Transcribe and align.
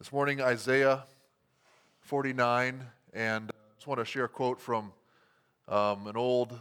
This 0.00 0.12
morning, 0.12 0.40
Isaiah 0.40 1.04
49, 2.00 2.86
and 3.12 3.50
I 3.50 3.74
just 3.74 3.86
want 3.86 4.00
to 4.00 4.06
share 4.06 4.24
a 4.24 4.28
quote 4.30 4.58
from 4.58 4.94
um, 5.68 6.06
an 6.06 6.16
old 6.16 6.58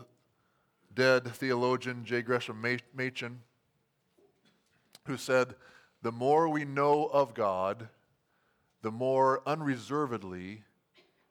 dead 0.93 1.23
theologian, 1.23 2.03
J. 2.03 2.21
Gresham 2.21 2.61
Machen, 2.93 3.39
who 5.05 5.15
said, 5.15 5.55
The 6.01 6.11
more 6.11 6.49
we 6.49 6.65
know 6.65 7.05
of 7.05 7.33
God, 7.33 7.87
the 8.81 8.91
more 8.91 9.41
unreservedly 9.45 10.65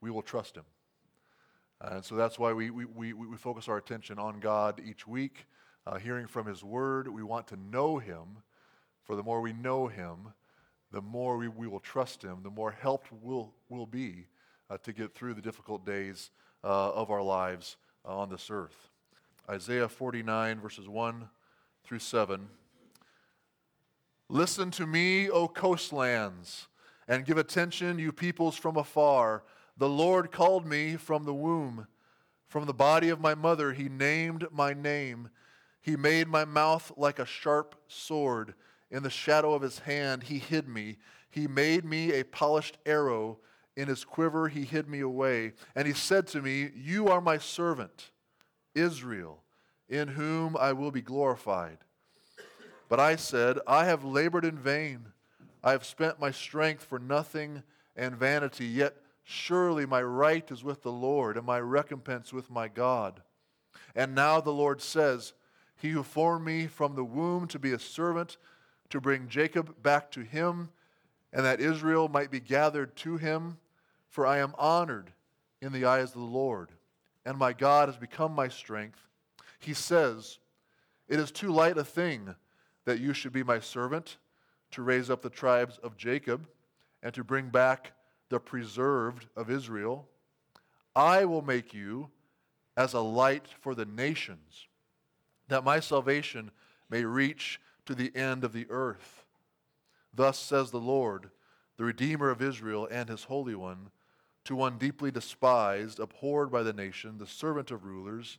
we 0.00 0.10
will 0.10 0.22
trust 0.22 0.56
Him. 0.56 0.64
And 1.78 2.02
so 2.02 2.14
that's 2.14 2.38
why 2.38 2.54
we, 2.54 2.70
we, 2.70 2.86
we, 2.86 3.12
we 3.12 3.36
focus 3.36 3.68
our 3.68 3.76
attention 3.76 4.18
on 4.18 4.40
God 4.40 4.80
each 4.82 5.06
week, 5.06 5.44
uh, 5.86 5.98
hearing 5.98 6.26
from 6.26 6.46
His 6.46 6.64
Word. 6.64 7.06
We 7.06 7.22
want 7.22 7.48
to 7.48 7.56
know 7.70 7.98
Him, 7.98 8.38
for 9.04 9.14
the 9.14 9.22
more 9.22 9.42
we 9.42 9.52
know 9.52 9.88
Him, 9.88 10.32
the 10.92 11.02
more 11.02 11.36
we, 11.36 11.48
we 11.48 11.68
will 11.68 11.80
trust 11.80 12.22
Him, 12.22 12.38
the 12.42 12.50
more 12.50 12.70
helped 12.70 13.08
we'll, 13.22 13.52
we'll 13.68 13.86
be 13.86 14.26
uh, 14.70 14.78
to 14.78 14.92
get 14.92 15.14
through 15.14 15.34
the 15.34 15.42
difficult 15.42 15.84
days 15.84 16.30
uh, 16.64 16.92
of 16.92 17.10
our 17.10 17.22
lives 17.22 17.76
uh, 18.04 18.16
on 18.16 18.30
this 18.30 18.50
earth. 18.50 18.88
Isaiah 19.48 19.88
49, 19.88 20.60
verses 20.60 20.88
1 20.88 21.28
through 21.84 21.98
7. 21.98 22.48
Listen 24.28 24.70
to 24.72 24.86
me, 24.86 25.30
O 25.30 25.48
coastlands, 25.48 26.68
and 27.06 27.24
give 27.24 27.38
attention, 27.38 27.98
you 27.98 28.12
peoples 28.12 28.56
from 28.56 28.76
afar. 28.76 29.42
The 29.78 29.88
Lord 29.88 30.30
called 30.30 30.66
me 30.66 30.96
from 30.96 31.24
the 31.24 31.32
womb. 31.32 31.86
From 32.46 32.66
the 32.66 32.74
body 32.74 33.08
of 33.08 33.20
my 33.20 33.34
mother, 33.34 33.72
he 33.72 33.88
named 33.88 34.46
my 34.50 34.74
name. 34.74 35.30
He 35.80 35.96
made 35.96 36.28
my 36.28 36.44
mouth 36.44 36.92
like 36.96 37.18
a 37.18 37.26
sharp 37.26 37.74
sword. 37.88 38.54
In 38.90 39.02
the 39.02 39.10
shadow 39.10 39.54
of 39.54 39.62
his 39.62 39.80
hand, 39.80 40.24
he 40.24 40.38
hid 40.38 40.68
me. 40.68 40.96
He 41.30 41.46
made 41.46 41.84
me 41.84 42.12
a 42.12 42.24
polished 42.24 42.78
arrow. 42.86 43.38
In 43.76 43.88
his 43.88 44.04
quiver, 44.04 44.48
he 44.48 44.64
hid 44.64 44.88
me 44.88 45.00
away. 45.00 45.52
And 45.76 45.86
he 45.86 45.92
said 45.92 46.26
to 46.28 46.42
me, 46.42 46.70
You 46.74 47.08
are 47.08 47.20
my 47.20 47.38
servant, 47.38 48.10
Israel, 48.74 49.42
in 49.88 50.08
whom 50.08 50.56
I 50.56 50.72
will 50.72 50.90
be 50.90 51.02
glorified. 51.02 51.78
But 52.88 52.98
I 52.98 53.16
said, 53.16 53.58
I 53.66 53.84
have 53.84 54.04
labored 54.04 54.44
in 54.44 54.58
vain. 54.58 55.12
I 55.62 55.72
have 55.72 55.84
spent 55.84 56.20
my 56.20 56.30
strength 56.30 56.84
for 56.84 56.98
nothing 56.98 57.62
and 57.94 58.16
vanity. 58.16 58.66
Yet 58.66 58.96
surely 59.22 59.84
my 59.84 60.02
right 60.02 60.50
is 60.50 60.64
with 60.64 60.82
the 60.82 60.92
Lord, 60.92 61.36
and 61.36 61.44
my 61.44 61.60
recompense 61.60 62.32
with 62.32 62.50
my 62.50 62.68
God. 62.68 63.20
And 63.94 64.14
now 64.14 64.40
the 64.40 64.52
Lord 64.52 64.80
says, 64.80 65.34
He 65.76 65.90
who 65.90 66.02
formed 66.02 66.46
me 66.46 66.66
from 66.66 66.94
the 66.94 67.04
womb 67.04 67.46
to 67.48 67.58
be 67.58 67.72
a 67.72 67.78
servant, 67.78 68.38
to 68.90 69.00
bring 69.00 69.28
Jacob 69.28 69.82
back 69.82 70.10
to 70.12 70.20
him, 70.20 70.70
and 71.32 71.44
that 71.44 71.60
Israel 71.60 72.08
might 72.08 72.30
be 72.30 72.40
gathered 72.40 72.96
to 72.96 73.16
him. 73.16 73.58
For 74.08 74.26
I 74.26 74.38
am 74.38 74.54
honored 74.58 75.12
in 75.60 75.72
the 75.72 75.84
eyes 75.84 76.08
of 76.08 76.20
the 76.20 76.20
Lord, 76.20 76.70
and 77.26 77.36
my 77.36 77.52
God 77.52 77.88
has 77.88 77.98
become 77.98 78.32
my 78.32 78.48
strength. 78.48 78.98
He 79.58 79.74
says, 79.74 80.38
It 81.08 81.20
is 81.20 81.30
too 81.30 81.52
light 81.52 81.76
a 81.76 81.84
thing 81.84 82.34
that 82.84 83.00
you 83.00 83.12
should 83.12 83.32
be 83.32 83.42
my 83.42 83.60
servant 83.60 84.16
to 84.70 84.82
raise 84.82 85.10
up 85.10 85.22
the 85.22 85.30
tribes 85.30 85.78
of 85.82 85.96
Jacob 85.96 86.46
and 87.02 87.12
to 87.14 87.24
bring 87.24 87.48
back 87.48 87.92
the 88.28 88.40
preserved 88.40 89.26
of 89.36 89.50
Israel. 89.50 90.08
I 90.96 91.24
will 91.24 91.42
make 91.42 91.74
you 91.74 92.10
as 92.76 92.94
a 92.94 93.00
light 93.00 93.46
for 93.60 93.74
the 93.74 93.84
nations, 93.84 94.66
that 95.48 95.64
my 95.64 95.80
salvation 95.80 96.50
may 96.88 97.04
reach 97.04 97.60
to 97.88 97.94
the 97.94 98.14
end 98.14 98.44
of 98.44 98.52
the 98.52 98.66
earth. 98.68 99.24
Thus 100.14 100.38
says 100.38 100.70
the 100.70 100.78
Lord, 100.78 101.30
the 101.78 101.84
Redeemer 101.84 102.28
of 102.28 102.42
Israel 102.42 102.86
and 102.90 103.08
his 103.08 103.24
Holy 103.24 103.54
One, 103.54 103.90
to 104.44 104.54
one 104.54 104.76
deeply 104.76 105.10
despised, 105.10 105.98
abhorred 105.98 106.52
by 106.52 106.62
the 106.62 106.74
nation, 106.74 107.16
the 107.16 107.26
servant 107.26 107.70
of 107.70 107.86
rulers. 107.86 108.36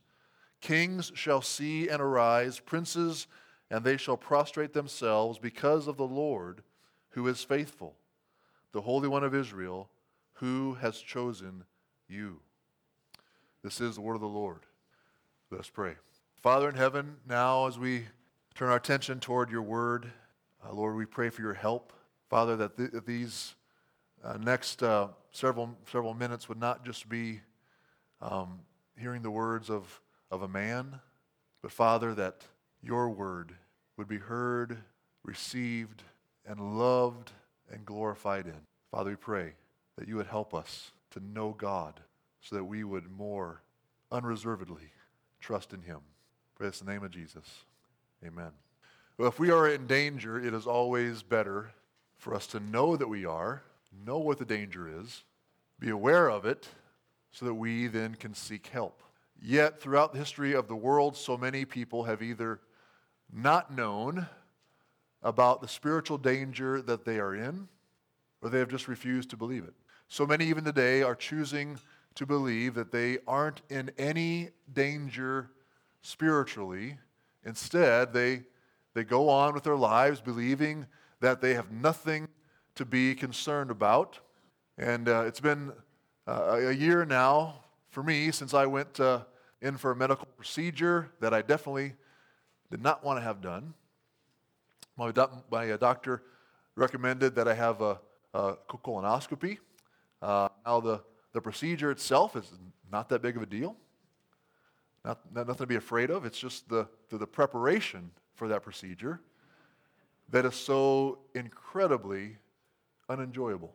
Kings 0.60 1.10
shall 1.16 1.42
see 1.42 1.88
and 1.88 2.00
arise, 2.00 2.60
princes, 2.60 3.26
and 3.72 3.82
they 3.82 3.96
shall 3.96 4.16
prostrate 4.16 4.72
themselves 4.72 5.36
because 5.36 5.88
of 5.88 5.96
the 5.96 6.06
Lord 6.06 6.62
who 7.10 7.26
is 7.26 7.42
faithful, 7.42 7.96
the 8.70 8.82
Holy 8.82 9.08
One 9.08 9.24
of 9.24 9.34
Israel, 9.34 9.90
who 10.34 10.74
has 10.74 11.00
chosen 11.00 11.64
you. 12.08 12.38
This 13.64 13.80
is 13.80 13.96
the 13.96 14.00
word 14.00 14.14
of 14.14 14.20
the 14.20 14.28
Lord. 14.28 14.60
Let 15.50 15.60
us 15.60 15.70
pray. 15.70 15.94
Father 16.36 16.68
in 16.68 16.76
heaven, 16.76 17.16
now 17.26 17.66
as 17.66 17.80
we 17.80 18.04
turn 18.54 18.68
our 18.68 18.76
attention 18.76 19.20
toward 19.20 19.50
your 19.50 19.62
word. 19.62 20.10
Uh, 20.64 20.72
Lord, 20.72 20.96
we 20.96 21.06
pray 21.06 21.30
for 21.30 21.42
your 21.42 21.54
help. 21.54 21.92
Father, 22.28 22.56
that 22.56 22.76
th- 22.76 22.90
these 23.06 23.54
uh, 24.22 24.36
next 24.38 24.82
uh, 24.82 25.08
several, 25.32 25.76
several 25.90 26.14
minutes 26.14 26.48
would 26.48 26.60
not 26.60 26.84
just 26.84 27.08
be 27.08 27.40
um, 28.20 28.60
hearing 28.98 29.22
the 29.22 29.30
words 29.30 29.70
of, 29.70 30.00
of 30.30 30.42
a 30.42 30.48
man, 30.48 31.00
but 31.62 31.72
Father, 31.72 32.14
that 32.14 32.42
your 32.82 33.08
word 33.08 33.54
would 33.96 34.08
be 34.08 34.18
heard, 34.18 34.78
received, 35.24 36.02
and 36.46 36.78
loved 36.78 37.32
and 37.72 37.84
glorified 37.84 38.46
in. 38.46 38.60
Father, 38.90 39.10
we 39.10 39.16
pray 39.16 39.52
that 39.96 40.08
you 40.08 40.16
would 40.16 40.26
help 40.26 40.54
us 40.54 40.92
to 41.10 41.20
know 41.20 41.54
God 41.56 42.00
so 42.40 42.56
that 42.56 42.64
we 42.64 42.84
would 42.84 43.10
more 43.10 43.62
unreservedly 44.10 44.92
trust 45.40 45.72
in 45.72 45.82
him. 45.82 46.00
Pray 46.56 46.68
this 46.68 46.80
in 46.80 46.86
the 46.86 46.92
name 46.92 47.04
of 47.04 47.10
Jesus. 47.10 47.64
Amen. 48.26 48.50
Well, 49.16 49.28
if 49.28 49.38
we 49.38 49.50
are 49.50 49.68
in 49.68 49.86
danger, 49.86 50.38
it 50.38 50.52
is 50.52 50.66
always 50.66 51.22
better 51.22 51.72
for 52.16 52.34
us 52.34 52.46
to 52.48 52.60
know 52.60 52.96
that 52.96 53.08
we 53.08 53.24
are, 53.24 53.62
know 54.04 54.18
what 54.18 54.38
the 54.38 54.44
danger 54.44 55.00
is, 55.00 55.24
be 55.78 55.88
aware 55.88 56.30
of 56.30 56.44
it, 56.44 56.68
so 57.30 57.46
that 57.46 57.54
we 57.54 57.86
then 57.86 58.14
can 58.14 58.34
seek 58.34 58.66
help. 58.66 59.02
Yet, 59.40 59.80
throughout 59.80 60.12
the 60.12 60.18
history 60.18 60.52
of 60.52 60.68
the 60.68 60.76
world, 60.76 61.16
so 61.16 61.38
many 61.38 61.64
people 61.64 62.04
have 62.04 62.22
either 62.22 62.60
not 63.32 63.74
known 63.74 64.26
about 65.22 65.62
the 65.62 65.68
spiritual 65.68 66.18
danger 66.18 66.82
that 66.82 67.06
they 67.06 67.18
are 67.18 67.34
in, 67.34 67.68
or 68.42 68.50
they 68.50 68.58
have 68.58 68.68
just 68.68 68.88
refused 68.88 69.30
to 69.30 69.36
believe 69.36 69.64
it. 69.64 69.74
So 70.08 70.26
many, 70.26 70.44
even 70.46 70.64
today, 70.64 71.02
are 71.02 71.14
choosing 71.14 71.78
to 72.16 72.26
believe 72.26 72.74
that 72.74 72.92
they 72.92 73.18
aren't 73.26 73.62
in 73.70 73.90
any 73.96 74.50
danger 74.74 75.48
spiritually 76.02 76.98
Instead, 77.44 78.12
they, 78.12 78.42
they 78.94 79.04
go 79.04 79.28
on 79.28 79.54
with 79.54 79.64
their 79.64 79.76
lives 79.76 80.20
believing 80.20 80.86
that 81.20 81.40
they 81.40 81.54
have 81.54 81.70
nothing 81.70 82.28
to 82.74 82.84
be 82.84 83.14
concerned 83.14 83.70
about. 83.70 84.18
And 84.78 85.08
uh, 85.08 85.24
it's 85.26 85.40
been 85.40 85.72
uh, 86.26 86.58
a 86.68 86.72
year 86.72 87.04
now 87.04 87.64
for 87.90 88.02
me 88.02 88.30
since 88.30 88.54
I 88.54 88.66
went 88.66 89.00
uh, 89.00 89.24
in 89.60 89.76
for 89.76 89.90
a 89.90 89.96
medical 89.96 90.26
procedure 90.36 91.10
that 91.20 91.34
I 91.34 91.42
definitely 91.42 91.94
did 92.70 92.82
not 92.82 93.04
want 93.04 93.18
to 93.18 93.22
have 93.22 93.40
done. 93.40 93.74
My, 94.96 95.12
my 95.50 95.70
uh, 95.70 95.76
doctor 95.76 96.22
recommended 96.76 97.34
that 97.34 97.48
I 97.48 97.54
have 97.54 97.80
a, 97.80 98.00
a 98.32 98.56
colonoscopy. 98.68 99.58
Uh, 100.22 100.48
now, 100.64 100.80
the, 100.80 101.00
the 101.32 101.40
procedure 101.40 101.90
itself 101.90 102.36
is 102.36 102.50
not 102.90 103.08
that 103.08 103.22
big 103.22 103.36
of 103.36 103.42
a 103.42 103.46
deal. 103.46 103.76
Not, 105.04 105.20
not, 105.34 105.48
nothing 105.48 105.64
to 105.64 105.66
be 105.66 105.76
afraid 105.76 106.10
of. 106.10 106.24
It's 106.24 106.38
just 106.38 106.68
the, 106.68 106.86
the, 107.08 107.18
the 107.18 107.26
preparation 107.26 108.10
for 108.34 108.48
that 108.48 108.62
procedure 108.62 109.20
that 110.30 110.44
is 110.44 110.54
so 110.54 111.18
incredibly 111.34 112.36
unenjoyable. 113.08 113.74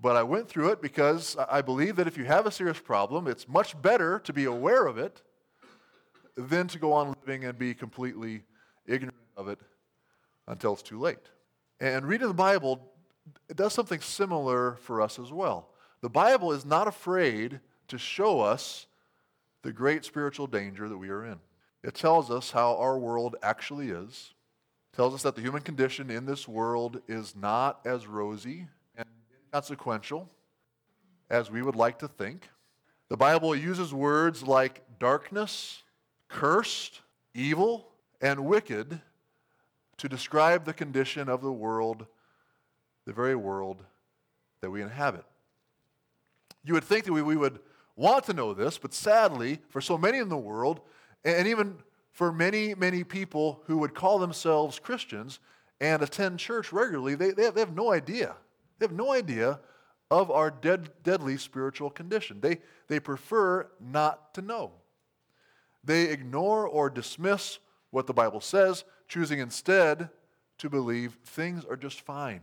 But 0.00 0.16
I 0.16 0.22
went 0.22 0.48
through 0.48 0.70
it 0.70 0.82
because 0.82 1.36
I 1.48 1.62
believe 1.62 1.96
that 1.96 2.06
if 2.06 2.18
you 2.18 2.24
have 2.24 2.46
a 2.46 2.50
serious 2.50 2.78
problem, 2.78 3.26
it's 3.26 3.48
much 3.48 3.80
better 3.80 4.18
to 4.20 4.32
be 4.32 4.44
aware 4.44 4.86
of 4.86 4.98
it 4.98 5.22
than 6.36 6.66
to 6.68 6.78
go 6.78 6.92
on 6.92 7.14
living 7.20 7.44
and 7.44 7.58
be 7.58 7.74
completely 7.74 8.42
ignorant 8.86 9.16
of 9.36 9.48
it 9.48 9.60
until 10.48 10.72
it's 10.74 10.82
too 10.82 10.98
late. 10.98 11.30
And 11.80 12.04
reading 12.06 12.28
the 12.28 12.34
Bible 12.34 12.92
does 13.54 13.72
something 13.72 14.00
similar 14.00 14.76
for 14.82 15.00
us 15.00 15.18
as 15.18 15.32
well. 15.32 15.70
The 16.00 16.10
Bible 16.10 16.52
is 16.52 16.66
not 16.66 16.86
afraid 16.86 17.60
to 17.88 17.98
show 17.98 18.40
us 18.40 18.86
the 19.64 19.72
great 19.72 20.04
spiritual 20.04 20.46
danger 20.46 20.88
that 20.90 20.98
we 20.98 21.08
are 21.08 21.24
in. 21.24 21.40
It 21.82 21.94
tells 21.94 22.30
us 22.30 22.50
how 22.50 22.76
our 22.76 22.98
world 22.98 23.34
actually 23.42 23.88
is. 23.88 24.34
It 24.92 24.96
tells 24.96 25.14
us 25.14 25.22
that 25.22 25.34
the 25.34 25.40
human 25.40 25.62
condition 25.62 26.10
in 26.10 26.26
this 26.26 26.46
world 26.46 27.00
is 27.08 27.34
not 27.34 27.80
as 27.86 28.06
rosy 28.06 28.66
and 28.94 29.06
inconsequential 29.46 30.28
as 31.30 31.50
we 31.50 31.62
would 31.62 31.76
like 31.76 31.98
to 32.00 32.08
think. 32.08 32.50
The 33.08 33.16
Bible 33.16 33.56
uses 33.56 33.92
words 33.94 34.42
like 34.42 34.82
darkness, 34.98 35.82
cursed, 36.28 37.00
evil, 37.32 37.88
and 38.20 38.44
wicked 38.44 39.00
to 39.96 40.08
describe 40.08 40.66
the 40.66 40.74
condition 40.74 41.30
of 41.30 41.40
the 41.40 41.52
world, 41.52 42.06
the 43.06 43.14
very 43.14 43.34
world 43.34 43.82
that 44.60 44.70
we 44.70 44.82
inhabit. 44.82 45.24
You 46.64 46.74
would 46.74 46.84
think 46.84 47.06
that 47.06 47.12
we, 47.12 47.22
we 47.22 47.36
would 47.36 47.60
want 47.96 48.24
to 48.24 48.32
know 48.32 48.54
this, 48.54 48.78
but 48.78 48.92
sadly, 48.92 49.60
for 49.68 49.80
so 49.80 49.96
many 49.96 50.18
in 50.18 50.28
the 50.28 50.36
world, 50.36 50.80
and 51.24 51.46
even 51.46 51.76
for 52.10 52.32
many, 52.32 52.74
many 52.74 53.04
people 53.04 53.62
who 53.66 53.78
would 53.78 53.94
call 53.94 54.18
themselves 54.18 54.78
Christians 54.78 55.40
and 55.80 56.02
attend 56.02 56.38
church 56.38 56.72
regularly, 56.72 57.14
they, 57.14 57.30
they, 57.32 57.44
have, 57.44 57.54
they 57.54 57.60
have 57.60 57.74
no 57.74 57.92
idea 57.92 58.36
They 58.78 58.86
have 58.86 58.92
no 58.94 59.12
idea 59.12 59.60
of 60.10 60.30
our 60.30 60.50
dead, 60.50 60.90
deadly 61.02 61.36
spiritual 61.36 61.90
condition. 61.90 62.40
They, 62.40 62.58
they 62.88 63.00
prefer 63.00 63.68
not 63.80 64.34
to 64.34 64.42
know. 64.42 64.72
They 65.82 66.04
ignore 66.04 66.66
or 66.66 66.90
dismiss 66.90 67.58
what 67.90 68.06
the 68.06 68.14
Bible 68.14 68.40
says, 68.40 68.84
choosing 69.08 69.38
instead 69.38 70.10
to 70.58 70.70
believe 70.70 71.18
things 71.24 71.64
are 71.64 71.76
just 71.76 72.00
fine. 72.00 72.42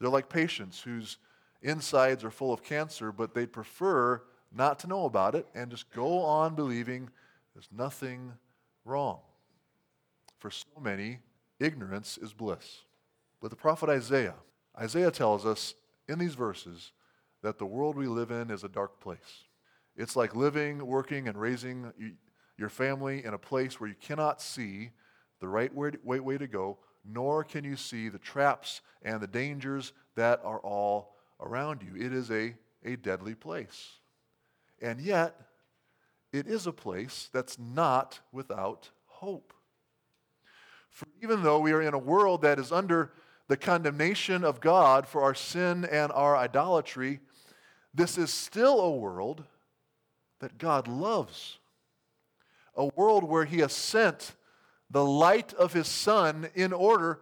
They're 0.00 0.10
like 0.10 0.28
patients 0.28 0.80
whose 0.80 1.18
insides 1.62 2.24
are 2.24 2.30
full 2.30 2.52
of 2.52 2.62
cancer, 2.62 3.12
but 3.12 3.34
they'd 3.34 3.52
prefer 3.52 4.22
not 4.52 4.78
to 4.80 4.86
know 4.86 5.04
about 5.04 5.34
it 5.34 5.46
and 5.54 5.70
just 5.70 5.90
go 5.92 6.20
on 6.20 6.54
believing 6.54 7.10
there's 7.54 7.68
nothing 7.72 8.32
wrong. 8.84 9.20
For 10.38 10.50
so 10.50 10.66
many, 10.80 11.18
ignorance 11.58 12.18
is 12.18 12.32
bliss. 12.32 12.82
But 13.40 13.50
the 13.50 13.56
prophet 13.56 13.88
Isaiah, 13.88 14.36
Isaiah 14.78 15.10
tells 15.10 15.44
us 15.44 15.74
in 16.08 16.18
these 16.18 16.34
verses 16.34 16.92
that 17.42 17.58
the 17.58 17.66
world 17.66 17.96
we 17.96 18.06
live 18.06 18.30
in 18.30 18.50
is 18.50 18.64
a 18.64 18.68
dark 18.68 19.00
place. 19.00 19.44
It's 19.96 20.16
like 20.16 20.36
living, 20.36 20.86
working, 20.86 21.28
and 21.28 21.40
raising 21.40 21.92
your 22.56 22.68
family 22.68 23.24
in 23.24 23.34
a 23.34 23.38
place 23.38 23.80
where 23.80 23.88
you 23.88 23.96
cannot 24.00 24.40
see 24.40 24.90
the 25.40 25.48
right 25.48 25.74
way, 25.74 25.92
way, 26.02 26.20
way 26.20 26.38
to 26.38 26.46
go, 26.46 26.78
nor 27.04 27.42
can 27.44 27.64
you 27.64 27.76
see 27.76 28.08
the 28.08 28.18
traps 28.18 28.80
and 29.02 29.20
the 29.20 29.26
dangers 29.26 29.92
that 30.14 30.40
are 30.44 30.60
all 30.60 31.17
around 31.40 31.82
you. 31.82 31.94
It 31.94 32.12
is 32.12 32.30
a, 32.30 32.54
a 32.84 32.96
deadly 32.96 33.34
place. 33.34 33.98
And 34.80 35.00
yet, 35.00 35.40
it 36.32 36.46
is 36.46 36.66
a 36.66 36.72
place 36.72 37.28
that's 37.32 37.58
not 37.58 38.20
without 38.32 38.90
hope. 39.06 39.52
For 40.90 41.06
even 41.22 41.42
though 41.42 41.60
we 41.60 41.72
are 41.72 41.82
in 41.82 41.94
a 41.94 41.98
world 41.98 42.42
that 42.42 42.58
is 42.58 42.72
under 42.72 43.12
the 43.48 43.56
condemnation 43.56 44.44
of 44.44 44.60
God 44.60 45.06
for 45.06 45.22
our 45.22 45.34
sin 45.34 45.84
and 45.84 46.12
our 46.12 46.36
idolatry, 46.36 47.20
this 47.94 48.18
is 48.18 48.32
still 48.32 48.80
a 48.80 48.96
world 48.96 49.44
that 50.40 50.58
God 50.58 50.86
loves. 50.86 51.58
A 52.76 52.86
world 52.86 53.24
where 53.24 53.44
He 53.44 53.58
has 53.58 53.72
sent 53.72 54.34
the 54.90 55.04
light 55.04 55.52
of 55.54 55.72
His 55.72 55.88
Son 55.88 56.48
in 56.54 56.72
order 56.72 57.20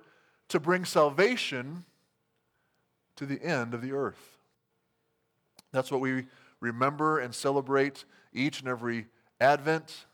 to 0.49 0.61
bring 0.61 0.85
salvation 0.85 1.85
to 3.17 3.27
the 3.27 3.43
end 3.43 3.75
of 3.75 3.83
the 3.83 3.93
earth. 3.93 4.39
That's 5.73 5.91
what 5.91 6.01
we 6.01 6.27
remember 6.61 7.19
and 7.19 7.35
celebrate 7.35 8.05
each 8.33 8.61
and 8.61 8.69
every 8.69 9.07
Advent, 9.41 10.07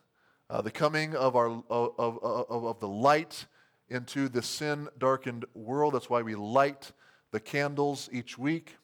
uh, 0.51 0.63
the 0.63 0.71
coming 0.71 1.15
of, 1.15 1.37
our, 1.37 1.63
of, 1.71 1.93
of, 1.99 2.65
of 2.65 2.81
the 2.81 2.89
light 2.89 3.47
into 3.89 4.29
the 4.29 4.43
sin 4.43 4.89
darkened 4.99 5.45
world. 5.55 5.95
That's 5.95 6.11
why 6.11 6.23
we 6.23 6.35
light 6.35 6.93
the 7.31 7.41
candles 7.41 8.09
each 8.13 8.37
week, 8.37 8.77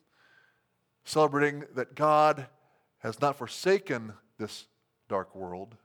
celebrating 1.05 1.65
that 1.75 1.95
God 1.95 2.47
has 2.99 3.21
not 3.21 3.37
forsaken 3.37 4.13
this 4.39 4.67
dark 5.09 5.35
world, 5.35 5.77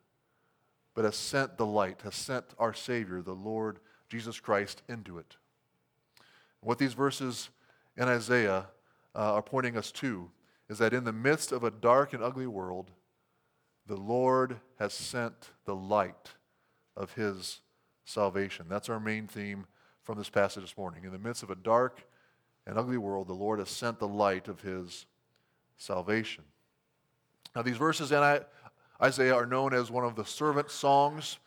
but 0.93 1.05
has 1.05 1.15
sent 1.15 1.57
the 1.57 1.65
light, 1.65 2.01
has 2.03 2.15
sent 2.15 2.45
our 2.59 2.73
Savior, 2.73 3.21
the 3.21 3.33
Lord 3.33 3.79
Jesus 4.09 4.39
Christ, 4.39 4.83
into 4.87 5.17
it. 5.17 5.37
What 6.61 6.77
these 6.77 6.93
verses 6.93 7.49
in 7.97 8.07
Isaiah 8.07 8.67
uh, 9.15 9.33
are 9.33 9.41
pointing 9.41 9.77
us 9.77 9.91
to 9.93 10.31
is 10.69 10.77
that 10.79 10.93
in 10.93 11.03
the 11.03 11.13
midst 11.13 11.51
of 11.51 11.63
a 11.63 11.71
dark 11.71 12.13
and 12.13 12.23
ugly 12.23 12.47
world, 12.47 12.91
the 13.85 13.97
Lord 13.97 14.59
has 14.79 14.93
sent 14.93 15.51
the 15.65 15.75
light 15.75 16.31
of 16.95 17.13
his 17.13 17.61
salvation. 18.05 18.65
That's 18.69 18.89
our 18.89 18.99
main 18.99 19.27
theme 19.27 19.65
from 20.03 20.17
this 20.17 20.29
passage 20.29 20.63
this 20.63 20.77
morning. 20.77 21.03
In 21.03 21.11
the 21.11 21.19
midst 21.19 21.43
of 21.43 21.49
a 21.49 21.55
dark 21.55 22.01
and 22.65 22.77
ugly 22.77 22.97
world, 22.97 23.27
the 23.27 23.33
Lord 23.33 23.59
has 23.59 23.69
sent 23.69 23.99
the 23.99 24.07
light 24.07 24.47
of 24.47 24.61
his 24.61 25.05
salvation. 25.77 26.43
Now, 27.55 27.61
these 27.61 27.77
verses 27.77 28.11
in 28.11 28.39
Isaiah 29.01 29.35
are 29.35 29.45
known 29.45 29.73
as 29.73 29.91
one 29.91 30.05
of 30.05 30.15
the 30.15 30.25
servant 30.25 30.71
songs 30.71 31.37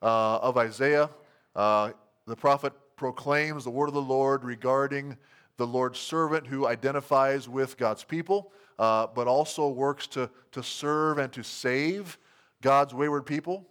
uh, 0.00 0.38
of 0.38 0.56
Isaiah. 0.56 1.10
Uh, 1.54 1.90
the 2.26 2.36
prophet 2.36 2.72
proclaims 2.96 3.64
the 3.64 3.70
word 3.70 3.88
of 3.88 3.94
the 3.94 4.02
Lord 4.02 4.44
regarding 4.44 5.16
the 5.60 5.66
Lord's 5.66 5.98
servant 5.98 6.46
who 6.46 6.66
identifies 6.66 7.46
with 7.46 7.76
God's 7.76 8.02
people, 8.02 8.50
uh, 8.78 9.08
but 9.14 9.28
also 9.28 9.68
works 9.68 10.06
to, 10.06 10.30
to 10.52 10.62
serve 10.62 11.18
and 11.18 11.30
to 11.34 11.42
save 11.42 12.16
God's 12.62 12.94
wayward 12.94 13.26
people. 13.26 13.66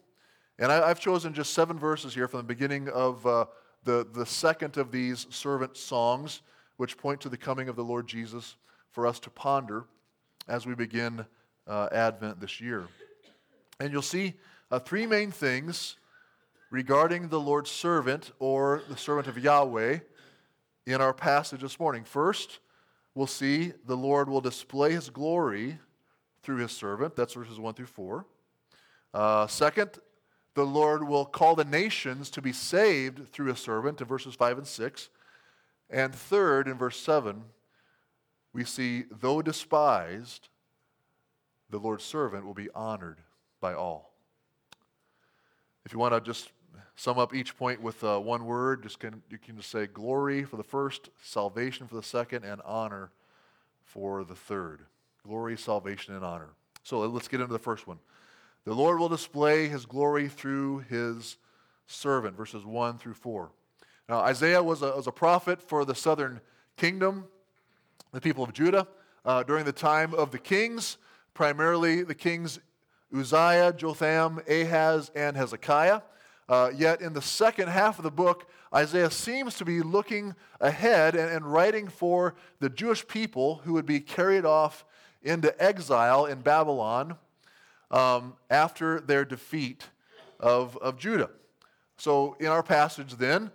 And 0.59 0.71
I, 0.71 0.87
have 0.87 0.99
chosen 0.99 1.33
just 1.33 1.51
seven 1.51 1.79
verses 1.79 2.13
here 2.13 2.27
from 2.27 2.41
the 2.41 2.43
beginning 2.43 2.89
of 2.89 3.25
uh, 3.25 3.45
the, 3.85 4.05
the 4.13 4.23
second 4.23 4.77
of 4.77 4.91
these 4.91 5.25
servant 5.31 5.77
songs, 5.77 6.43
which 6.77 6.95
point 6.95 7.21
to 7.21 7.29
the 7.29 7.37
coming 7.37 7.69
of 7.69 7.75
the 7.75 7.83
Lord 7.83 8.07
Jesus 8.07 8.55
for 8.91 9.07
us 9.07 9.19
to 9.21 9.31
ponder 9.31 9.85
as 10.47 10.67
we 10.67 10.75
begin 10.75 11.25
uh, 11.65 11.89
Advent 11.91 12.39
this 12.39 12.61
year. 12.61 12.85
And 13.79 13.91
you'll 13.91 14.03
see 14.03 14.35
uh, 14.69 14.77
three 14.77 15.07
main 15.07 15.31
things 15.31 15.95
regarding 16.69 17.29
the 17.29 17.39
Lord's 17.39 17.71
servant 17.71 18.31
or 18.37 18.83
the 18.89 18.97
servant 18.97 19.27
of 19.27 19.39
Yahweh 19.39 20.01
in 20.89 21.01
our 21.01 21.13
passage 21.13 21.61
this 21.61 21.79
morning. 21.79 22.03
First, 22.03 22.59
we'll 23.13 23.27
see 23.27 23.73
the 23.85 23.95
Lord 23.95 24.27
will 24.27 24.41
display 24.41 24.93
his 24.93 25.09
glory 25.09 25.77
through 26.41 26.57
his 26.57 26.71
servant. 26.71 27.15
That's 27.15 27.33
verses 27.33 27.59
1 27.59 27.75
through 27.75 27.85
4. 27.85 28.25
Uh, 29.13 29.47
second, 29.47 29.99
the 30.55 30.65
Lord 30.65 31.07
will 31.07 31.25
call 31.25 31.55
the 31.55 31.63
nations 31.63 32.31
to 32.31 32.41
be 32.41 32.51
saved 32.51 33.31
through 33.31 33.47
his 33.47 33.59
servant 33.59 34.01
in 34.01 34.07
verses 34.07 34.33
5 34.33 34.57
and 34.57 34.67
6. 34.67 35.09
And 35.91 36.13
third, 36.13 36.67
in 36.67 36.77
verse 36.77 36.99
7, 36.99 37.43
we 38.51 38.63
see, 38.63 39.05
though 39.11 39.43
despised, 39.43 40.49
the 41.69 41.77
Lord's 41.77 42.03
servant 42.03 42.45
will 42.45 42.55
be 42.55 42.69
honored 42.73 43.19
by 43.61 43.75
all. 43.75 44.11
If 45.85 45.93
you 45.93 45.99
want 45.99 46.15
to 46.15 46.21
just 46.21 46.51
sum 46.95 47.17
up 47.17 47.33
each 47.33 47.57
point 47.57 47.81
with 47.81 48.03
uh, 48.03 48.19
one 48.19 48.45
word, 48.45 48.83
just 48.83 48.99
can, 48.99 49.21
you 49.29 49.37
can 49.37 49.57
just 49.57 49.71
say 49.71 49.87
glory 49.87 50.43
for 50.43 50.57
the 50.57 50.63
first, 50.63 51.09
salvation 51.21 51.87
for 51.87 51.95
the 51.95 52.03
second, 52.03 52.43
and 52.43 52.61
honor 52.65 53.11
for 53.83 54.23
the 54.23 54.35
third. 54.35 54.81
Glory, 55.25 55.57
salvation, 55.57 56.15
and 56.15 56.23
honor. 56.23 56.49
So 56.83 56.99
let's 56.99 57.27
get 57.27 57.41
into 57.41 57.53
the 57.53 57.59
first 57.59 57.87
one. 57.87 57.99
The 58.65 58.73
Lord 58.73 58.99
will 58.99 59.09
display 59.09 59.67
his 59.67 59.85
glory 59.85 60.27
through 60.27 60.79
his 60.89 61.37
servant, 61.87 62.35
verses 62.35 62.65
1 62.65 62.97
through 62.97 63.15
4. 63.15 63.49
Now, 64.07 64.19
Isaiah 64.19 64.61
was 64.61 64.81
a, 64.81 64.95
was 64.95 65.07
a 65.07 65.11
prophet 65.11 65.61
for 65.61 65.85
the 65.85 65.95
southern 65.95 66.41
kingdom, 66.77 67.25
the 68.11 68.21
people 68.21 68.43
of 68.43 68.53
Judah, 68.53 68.87
uh, 69.25 69.43
during 69.43 69.65
the 69.65 69.71
time 69.71 70.13
of 70.13 70.31
the 70.31 70.39
kings, 70.39 70.97
primarily 71.33 72.03
the 72.03 72.15
kings 72.15 72.59
Uzziah, 73.15 73.73
Jotham, 73.73 74.39
Ahaz, 74.47 75.11
and 75.15 75.35
Hezekiah. 75.35 76.01
Uh, 76.49 76.71
yet 76.75 76.99
in 76.99 77.13
the 77.13 77.21
second 77.21 77.67
half 77.69 77.99
of 77.99 78.03
the 78.03 78.11
book, 78.11 78.49
Isaiah 78.73 79.11
seems 79.11 79.53
to 79.59 79.65
be 79.65 79.81
looking 79.81 80.33
ahead 80.59 81.15
and, 81.15 81.29
and 81.29 81.45
writing 81.45 81.87
for 81.87 82.33
the 82.59 82.69
Jewish 82.69 83.07
people 83.07 83.61
who 83.63 83.73
would 83.73 83.85
be 83.85 83.99
carried 83.99 84.45
off 84.45 84.83
into 85.21 85.53
exile 85.63 86.25
in 86.25 86.41
Babylon 86.41 87.17
um, 87.91 88.33
after 88.49 88.99
their 88.99 89.25
defeat 89.25 89.89
of, 90.39 90.75
of 90.77 90.97
Judah. 90.97 91.29
So, 91.97 92.35
in 92.39 92.47
our 92.47 92.63
passage, 92.63 93.17
then, 93.17 93.51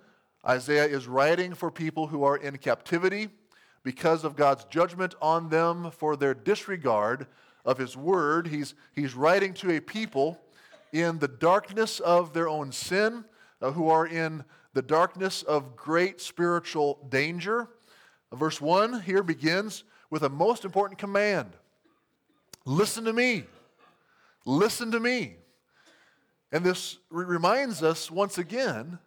Isaiah 0.46 0.86
is 0.86 1.08
writing 1.08 1.54
for 1.54 1.72
people 1.72 2.06
who 2.06 2.22
are 2.22 2.36
in 2.36 2.58
captivity 2.58 3.28
because 3.82 4.22
of 4.22 4.36
God's 4.36 4.64
judgment 4.66 5.16
on 5.20 5.48
them 5.48 5.90
for 5.90 6.16
their 6.16 6.34
disregard 6.34 7.26
of 7.64 7.78
his 7.78 7.96
word. 7.96 8.46
He's, 8.46 8.74
he's 8.92 9.14
writing 9.14 9.52
to 9.54 9.76
a 9.76 9.80
people 9.80 10.38
in 10.94 11.18
the 11.18 11.28
darkness 11.28 11.98
of 11.98 12.32
their 12.32 12.48
own 12.48 12.70
sin, 12.70 13.24
uh, 13.60 13.72
who 13.72 13.88
are 13.88 14.06
in 14.06 14.44
the 14.74 14.82
darkness 14.82 15.42
of 15.42 15.74
great 15.74 16.20
spiritual 16.20 17.04
danger. 17.08 17.68
Verse 18.32 18.60
1 18.60 19.02
here 19.02 19.24
begins 19.24 19.82
with 20.08 20.22
a 20.22 20.28
most 20.28 20.64
important 20.64 20.98
command 20.98 21.52
Listen 22.64 23.04
to 23.04 23.12
me. 23.12 23.44
Listen 24.46 24.92
to 24.92 25.00
me. 25.00 25.36
And 26.50 26.64
this 26.64 26.98
re- 27.10 27.26
reminds 27.26 27.82
us 27.82 28.10
once 28.10 28.38
again 28.38 28.98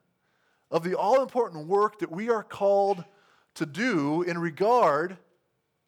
of 0.69 0.83
the 0.83 0.95
all 0.95 1.23
important 1.23 1.67
work 1.67 1.99
that 1.99 2.11
we 2.11 2.29
are 2.29 2.43
called 2.43 3.03
to 3.55 3.65
do 3.65 4.21
in 4.21 4.37
regard 4.37 5.17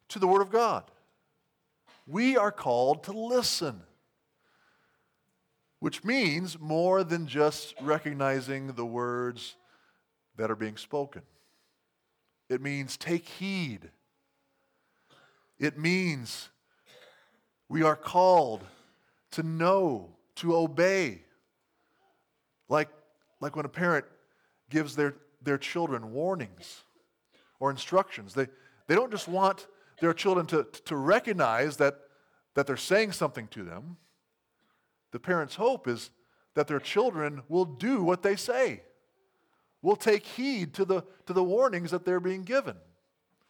to 0.08 0.18
the 0.18 0.26
Word 0.26 0.40
of 0.40 0.50
God. 0.50 0.90
We 2.06 2.36
are 2.36 2.50
called 2.50 3.04
to 3.04 3.12
listen, 3.12 3.82
which 5.80 6.04
means 6.04 6.58
more 6.60 7.02
than 7.02 7.26
just 7.26 7.74
recognizing 7.80 8.68
the 8.74 8.86
words 8.86 9.56
that 10.36 10.50
are 10.50 10.56
being 10.56 10.76
spoken. 10.76 11.22
It 12.48 12.60
means 12.60 12.96
take 12.96 13.26
heed. 13.26 13.90
It 15.58 15.78
means 15.78 16.50
we 17.68 17.82
are 17.82 17.96
called 17.96 18.64
to 19.32 19.42
know, 19.42 20.10
to 20.36 20.54
obey. 20.54 21.22
Like, 22.68 22.88
like 23.40 23.56
when 23.56 23.64
a 23.64 23.70
parent 23.70 24.04
gives 24.68 24.96
their, 24.96 25.14
their 25.42 25.58
children 25.58 26.12
warnings 26.12 26.82
or 27.58 27.70
instructions, 27.70 28.34
they, 28.34 28.48
they 28.86 28.94
don't 28.94 29.10
just 29.10 29.28
want 29.28 29.66
their 30.00 30.12
children 30.12 30.46
to, 30.46 30.64
to 30.84 30.96
recognize 30.96 31.76
that, 31.78 31.96
that 32.54 32.66
they're 32.66 32.76
saying 32.76 33.12
something 33.12 33.46
to 33.48 33.62
them. 33.62 33.96
The 35.12 35.20
parents' 35.20 35.56
hope 35.56 35.88
is 35.88 36.10
that 36.54 36.66
their 36.66 36.80
children 36.80 37.42
will 37.48 37.64
do 37.64 38.02
what 38.02 38.22
they 38.22 38.36
say, 38.36 38.82
will 39.82 39.96
take 39.96 40.26
heed 40.26 40.74
to 40.74 40.84
the, 40.84 41.02
to 41.26 41.32
the 41.32 41.44
warnings 41.44 41.90
that 41.90 42.04
they're 42.04 42.20
being 42.20 42.42
given, 42.42 42.76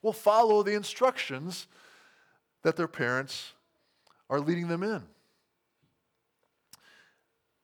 will 0.02 0.12
follow 0.12 0.62
the 0.62 0.74
instructions 0.74 1.66
that 2.62 2.76
their 2.76 2.88
parents 2.88 3.52
are 4.28 4.40
leading 4.40 4.68
them 4.68 4.82
in. 4.82 5.02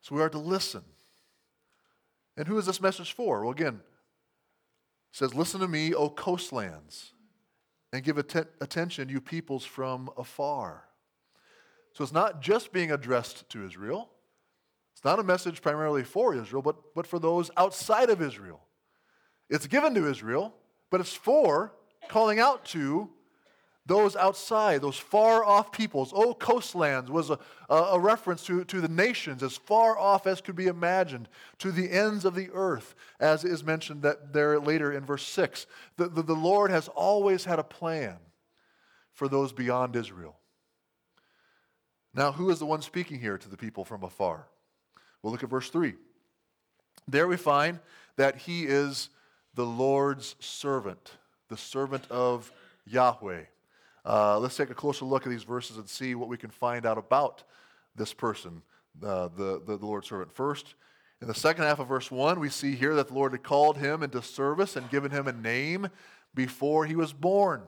So 0.00 0.14
we 0.14 0.22
are 0.22 0.28
to 0.28 0.38
listen. 0.38 0.82
And 2.36 2.46
who 2.46 2.58
is 2.58 2.66
this 2.66 2.80
message 2.80 3.12
for? 3.12 3.42
Well, 3.42 3.50
again, 3.50 3.80
says, 5.12 5.34
Listen 5.34 5.60
to 5.60 5.68
me, 5.68 5.94
O 5.94 6.10
coastlands, 6.10 7.12
and 7.92 8.04
give 8.04 8.18
att- 8.18 8.52
attention, 8.60 9.08
you 9.08 9.20
peoples 9.20 9.64
from 9.64 10.10
afar. 10.16 10.85
So 11.96 12.04
it's 12.04 12.12
not 12.12 12.42
just 12.42 12.74
being 12.74 12.92
addressed 12.92 13.48
to 13.48 13.64
Israel. 13.64 14.10
It's 14.92 15.02
not 15.02 15.18
a 15.18 15.22
message 15.22 15.62
primarily 15.62 16.04
for 16.04 16.34
Israel, 16.34 16.60
but, 16.60 16.76
but 16.94 17.06
for 17.06 17.18
those 17.18 17.50
outside 17.56 18.10
of 18.10 18.20
Israel. 18.20 18.60
It's 19.48 19.66
given 19.66 19.94
to 19.94 20.06
Israel, 20.06 20.54
but 20.90 21.00
it's 21.00 21.14
for 21.14 21.72
calling 22.08 22.38
out 22.38 22.66
to 22.66 23.08
those 23.86 24.14
outside, 24.14 24.82
those 24.82 24.98
far 24.98 25.42
off 25.42 25.72
peoples. 25.72 26.12
Oh, 26.14 26.34
coastlands 26.34 27.10
was 27.10 27.30
a, 27.30 27.38
a, 27.70 27.98
reference 27.98 28.44
to, 28.44 28.64
to 28.64 28.82
the 28.82 28.88
nations 28.88 29.42
as 29.42 29.56
far 29.56 29.98
off 29.98 30.26
as 30.26 30.42
could 30.42 30.56
be 30.56 30.66
imagined, 30.66 31.30
to 31.60 31.72
the 31.72 31.90
ends 31.90 32.26
of 32.26 32.34
the 32.34 32.50
earth, 32.52 32.94
as 33.20 33.42
is 33.42 33.64
mentioned 33.64 34.02
that 34.02 34.34
there 34.34 34.60
later 34.60 34.92
in 34.92 35.06
verse 35.06 35.26
6. 35.26 35.66
The, 35.96 36.08
the, 36.08 36.22
the 36.22 36.34
Lord 36.34 36.70
has 36.70 36.88
always 36.88 37.46
had 37.46 37.58
a 37.58 37.64
plan 37.64 38.18
for 39.14 39.28
those 39.28 39.54
beyond 39.54 39.96
Israel. 39.96 40.36
Now, 42.16 42.32
who 42.32 42.48
is 42.48 42.58
the 42.58 42.66
one 42.66 42.80
speaking 42.80 43.20
here 43.20 43.36
to 43.36 43.48
the 43.48 43.58
people 43.58 43.84
from 43.84 44.02
afar? 44.02 44.46
Well, 45.22 45.32
look 45.32 45.42
at 45.42 45.50
verse 45.50 45.68
3. 45.68 45.92
There 47.06 47.28
we 47.28 47.36
find 47.36 47.78
that 48.16 48.36
he 48.36 48.64
is 48.64 49.10
the 49.54 49.66
Lord's 49.66 50.34
servant, 50.40 51.12
the 51.50 51.58
servant 51.58 52.10
of 52.10 52.50
Yahweh. 52.86 53.42
Uh, 54.06 54.38
let's 54.38 54.56
take 54.56 54.70
a 54.70 54.74
closer 54.74 55.04
look 55.04 55.26
at 55.26 55.28
these 55.28 55.42
verses 55.42 55.76
and 55.76 55.86
see 55.86 56.14
what 56.14 56.30
we 56.30 56.38
can 56.38 56.48
find 56.48 56.86
out 56.86 56.96
about 56.96 57.42
this 57.94 58.14
person, 58.14 58.62
uh, 59.02 59.28
the, 59.36 59.60
the, 59.66 59.76
the 59.76 59.86
Lord's 59.86 60.08
servant. 60.08 60.32
First, 60.32 60.74
in 61.20 61.28
the 61.28 61.34
second 61.34 61.64
half 61.64 61.80
of 61.80 61.88
verse 61.88 62.10
1, 62.10 62.40
we 62.40 62.48
see 62.48 62.76
here 62.76 62.94
that 62.94 63.08
the 63.08 63.14
Lord 63.14 63.32
had 63.32 63.42
called 63.42 63.76
him 63.76 64.02
into 64.02 64.22
service 64.22 64.74
and 64.74 64.88
given 64.88 65.10
him 65.10 65.28
a 65.28 65.32
name 65.32 65.88
before 66.34 66.86
he 66.86 66.96
was 66.96 67.12
born. 67.12 67.64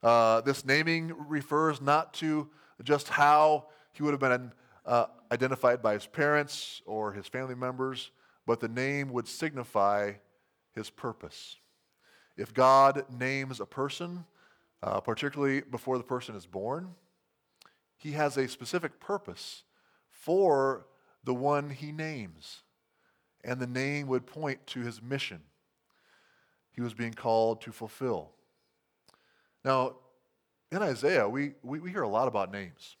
Uh, 0.00 0.42
this 0.42 0.64
naming 0.64 1.12
refers 1.26 1.80
not 1.80 2.14
to 2.14 2.48
just 2.82 3.08
how 3.08 3.66
he 3.92 4.02
would 4.02 4.12
have 4.12 4.20
been 4.20 4.52
uh, 4.86 5.06
identified 5.30 5.82
by 5.82 5.94
his 5.94 6.06
parents 6.06 6.82
or 6.86 7.12
his 7.12 7.26
family 7.26 7.54
members, 7.54 8.10
but 8.46 8.60
the 8.60 8.68
name 8.68 9.12
would 9.12 9.28
signify 9.28 10.12
his 10.72 10.90
purpose. 10.90 11.56
If 12.36 12.54
God 12.54 13.04
names 13.10 13.60
a 13.60 13.66
person, 13.66 14.24
uh, 14.82 15.00
particularly 15.00 15.60
before 15.60 15.96
the 15.96 16.04
person 16.04 16.34
is 16.34 16.46
born. 16.46 16.94
He 17.96 18.12
has 18.12 18.36
a 18.36 18.48
specific 18.48 18.98
purpose 18.98 19.62
for 20.10 20.86
the 21.24 21.34
one 21.34 21.70
he 21.70 21.92
names, 21.92 22.62
and 23.44 23.60
the 23.60 23.66
name 23.66 24.08
would 24.08 24.26
point 24.26 24.66
to 24.68 24.80
his 24.80 25.00
mission 25.00 25.40
he 26.72 26.80
was 26.80 26.94
being 26.94 27.12
called 27.12 27.60
to 27.60 27.70
fulfill. 27.70 28.30
Now, 29.64 29.96
in 30.72 30.82
Isaiah, 30.82 31.28
we, 31.28 31.52
we, 31.62 31.80
we 31.80 31.90
hear 31.90 32.02
a 32.02 32.08
lot 32.08 32.26
about 32.26 32.50
names. 32.50 32.96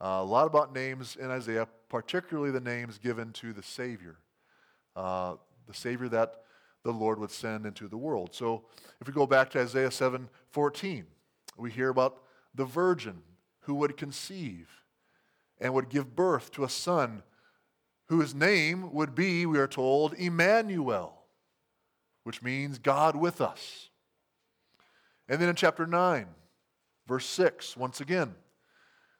Uh, 0.00 0.20
a 0.20 0.24
lot 0.24 0.46
about 0.46 0.72
names 0.72 1.16
in 1.20 1.30
Isaiah, 1.30 1.66
particularly 1.88 2.52
the 2.52 2.60
names 2.60 2.98
given 2.98 3.32
to 3.32 3.52
the 3.52 3.62
Savior, 3.62 4.18
uh, 4.94 5.34
the 5.66 5.74
Savior 5.74 6.08
that 6.10 6.42
the 6.84 6.92
Lord 6.92 7.18
would 7.18 7.32
send 7.32 7.66
into 7.66 7.88
the 7.88 7.96
world. 7.96 8.30
So 8.32 8.62
if 9.00 9.08
we 9.08 9.12
go 9.12 9.26
back 9.26 9.50
to 9.50 9.60
Isaiah 9.60 9.90
7 9.90 10.28
14, 10.50 11.06
we 11.56 11.72
hear 11.72 11.88
about 11.88 12.22
the 12.54 12.64
virgin 12.64 13.22
who 13.62 13.74
would 13.74 13.96
conceive 13.96 14.68
and 15.60 15.74
would 15.74 15.88
give 15.88 16.14
birth 16.14 16.52
to 16.52 16.62
a 16.62 16.68
son 16.68 17.24
whose 18.06 18.32
name 18.32 18.92
would 18.92 19.16
be, 19.16 19.44
we 19.44 19.58
are 19.58 19.66
told, 19.66 20.14
Emmanuel, 20.14 21.24
which 22.22 22.42
means 22.42 22.78
God 22.78 23.16
with 23.16 23.40
us. 23.40 23.90
And 25.28 25.42
then 25.42 25.48
in 25.48 25.56
chapter 25.56 25.84
9, 25.84 26.26
verse 27.08 27.26
6, 27.26 27.76
once 27.76 28.00
again, 28.00 28.34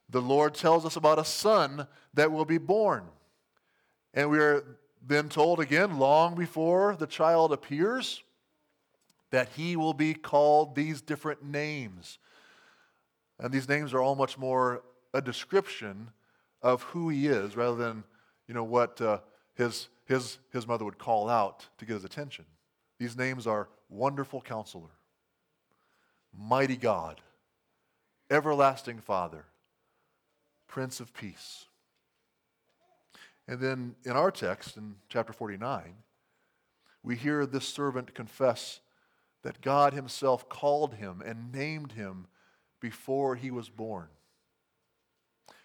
the 0.08 0.22
Lord 0.22 0.54
tells 0.54 0.86
us 0.86 0.94
about 0.94 1.18
a 1.18 1.24
son 1.24 1.88
that 2.14 2.30
will 2.30 2.44
be 2.44 2.58
born. 2.58 3.04
And 4.14 4.30
we 4.30 4.38
are 4.38 4.62
then 5.04 5.28
told 5.28 5.58
again, 5.58 5.98
long 5.98 6.36
before 6.36 6.94
the 6.96 7.06
child 7.06 7.52
appears, 7.52 8.22
that 9.30 9.48
he 9.56 9.74
will 9.74 9.94
be 9.94 10.14
called 10.14 10.74
these 10.74 11.00
different 11.00 11.44
names 11.44 12.18
and 13.40 13.52
these 13.52 13.68
names 13.68 13.94
are 13.94 14.00
all 14.00 14.14
much 14.14 14.36
more 14.36 14.82
a 15.14 15.22
description 15.22 16.10
of 16.60 16.82
who 16.82 17.08
he 17.08 17.28
is 17.28 17.56
rather 17.56 17.76
than, 17.76 18.04
you 18.46 18.54
know, 18.54 18.64
what 18.64 19.00
uh, 19.00 19.18
his, 19.54 19.88
his, 20.06 20.38
his 20.52 20.66
mother 20.66 20.84
would 20.84 20.98
call 20.98 21.28
out 21.28 21.66
to 21.78 21.84
get 21.84 21.94
his 21.94 22.04
attention. 22.04 22.44
These 22.98 23.16
names 23.16 23.46
are 23.46 23.68
Wonderful 23.88 24.40
Counselor, 24.40 24.90
Mighty 26.36 26.76
God, 26.76 27.20
Everlasting 28.30 28.98
Father, 28.98 29.46
Prince 30.66 31.00
of 31.00 31.14
Peace. 31.14 31.66
And 33.46 33.58
then 33.60 33.94
in 34.04 34.12
our 34.12 34.30
text, 34.30 34.76
in 34.76 34.96
chapter 35.08 35.32
49, 35.32 35.94
we 37.02 37.16
hear 37.16 37.46
this 37.46 37.66
servant 37.66 38.14
confess 38.14 38.80
that 39.42 39.62
God 39.62 39.94
himself 39.94 40.48
called 40.48 40.94
him 40.94 41.22
and 41.24 41.50
named 41.52 41.92
him 41.92 42.26
before 42.80 43.34
he 43.34 43.50
was 43.50 43.70
born. 43.70 44.08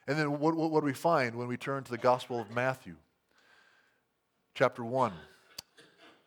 And 0.08 0.18
then 0.18 0.40
what, 0.40 0.56
what, 0.56 0.72
what 0.72 0.80
do 0.82 0.86
we 0.86 0.94
find 0.94 1.36
when 1.36 1.48
we 1.48 1.58
turn 1.58 1.84
to 1.84 1.92
the 1.92 1.98
Gospel 1.98 2.40
of 2.40 2.50
Matthew? 2.50 2.96
Chapter 4.56 4.86
1. 4.86 5.12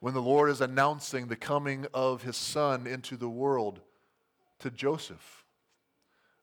When 0.00 0.12
the 0.12 0.20
Lord 0.20 0.50
is 0.50 0.60
announcing 0.60 1.28
the 1.28 1.36
coming 1.36 1.86
of 1.94 2.22
his 2.22 2.36
son 2.36 2.86
into 2.86 3.16
the 3.16 3.28
world 3.28 3.80
to 4.58 4.70
Joseph, 4.70 5.45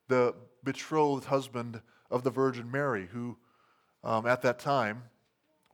the 0.08 0.36
betrothed 0.64 1.26
husband 1.26 1.82
of 2.12 2.24
the 2.24 2.30
Virgin 2.30 2.70
Mary, 2.70 3.08
who 3.12 3.38
um, 4.04 4.26
at 4.26 4.42
that 4.42 4.60
time 4.60 5.04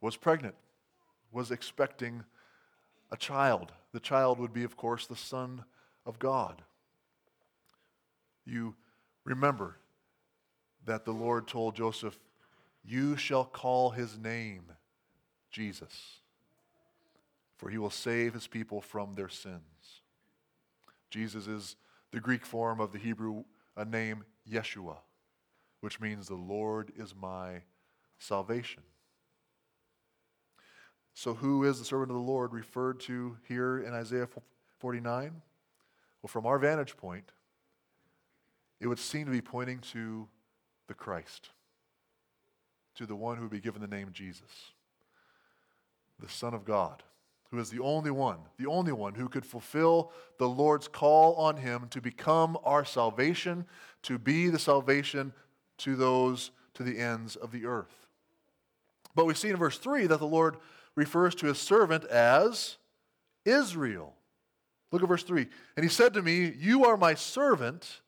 was 0.00 0.16
pregnant, 0.16 0.54
was 1.32 1.50
expecting 1.50 2.24
a 3.10 3.16
child. 3.16 3.72
The 3.92 4.00
child 4.00 4.38
would 4.38 4.52
be, 4.52 4.64
of 4.64 4.76
course, 4.76 5.06
the 5.06 5.16
Son 5.16 5.64
of 6.06 6.18
God 6.18 6.62
you 8.50 8.74
remember 9.24 9.76
that 10.84 11.04
the 11.04 11.12
Lord 11.12 11.46
told 11.46 11.76
Joseph, 11.76 12.18
You 12.84 13.16
shall 13.16 13.44
call 13.44 13.90
his 13.90 14.18
name 14.18 14.64
Jesus, 15.50 16.20
for 17.56 17.70
he 17.70 17.78
will 17.78 17.90
save 17.90 18.34
his 18.34 18.46
people 18.46 18.80
from 18.80 19.14
their 19.14 19.28
sins. 19.28 20.02
Jesus 21.10 21.46
is 21.46 21.76
the 22.12 22.20
Greek 22.20 22.44
form 22.44 22.80
of 22.80 22.92
the 22.92 22.98
Hebrew 22.98 23.44
a 23.76 23.84
name 23.84 24.24
Yeshua, 24.50 24.96
which 25.80 26.00
means 26.00 26.28
the 26.28 26.34
Lord 26.34 26.92
is 26.96 27.14
my 27.14 27.62
salvation. 28.18 28.82
So, 31.14 31.34
who 31.34 31.64
is 31.64 31.78
the 31.78 31.84
servant 31.84 32.10
of 32.10 32.16
the 32.16 32.22
Lord 32.22 32.52
referred 32.52 33.00
to 33.00 33.36
here 33.46 33.80
in 33.80 33.92
Isaiah 33.92 34.28
49? 34.78 35.42
Well, 36.22 36.28
from 36.28 36.46
our 36.46 36.58
vantage 36.58 36.96
point, 36.96 37.32
it 38.80 38.86
would 38.86 38.98
seem 38.98 39.26
to 39.26 39.32
be 39.32 39.40
pointing 39.40 39.80
to 39.92 40.28
the 40.88 40.94
Christ, 40.94 41.50
to 42.96 43.06
the 43.06 43.16
one 43.16 43.36
who 43.36 43.42
would 43.42 43.50
be 43.50 43.60
given 43.60 43.80
the 43.80 43.86
name 43.86 44.10
Jesus, 44.12 44.72
the 46.18 46.28
Son 46.28 46.54
of 46.54 46.64
God, 46.64 47.02
who 47.50 47.58
is 47.58 47.70
the 47.70 47.80
only 47.80 48.10
one, 48.10 48.38
the 48.58 48.66
only 48.66 48.92
one 48.92 49.14
who 49.14 49.28
could 49.28 49.44
fulfill 49.44 50.12
the 50.38 50.48
Lord's 50.48 50.86
call 50.86 51.34
on 51.34 51.56
him 51.56 51.88
to 51.90 52.00
become 52.00 52.56
our 52.64 52.84
salvation, 52.84 53.64
to 54.02 54.18
be 54.18 54.48
the 54.48 54.58
salvation 54.58 55.32
to 55.78 55.96
those 55.96 56.52
to 56.74 56.82
the 56.82 56.98
ends 56.98 57.36
of 57.36 57.50
the 57.50 57.66
earth. 57.66 58.06
But 59.14 59.26
we 59.26 59.34
see 59.34 59.48
in 59.48 59.56
verse 59.56 59.78
3 59.78 60.06
that 60.06 60.18
the 60.18 60.26
Lord 60.26 60.56
refers 60.94 61.34
to 61.36 61.46
his 61.46 61.58
servant 61.58 62.04
as 62.04 62.76
Israel. 63.44 64.14
Look 64.92 65.02
at 65.02 65.08
verse 65.08 65.24
3. 65.24 65.46
And 65.76 65.84
he 65.84 65.90
said 65.90 66.14
to 66.14 66.22
me, 66.22 66.52
You 66.56 66.84
are 66.84 66.96
my 66.96 67.14
servant 67.14 68.00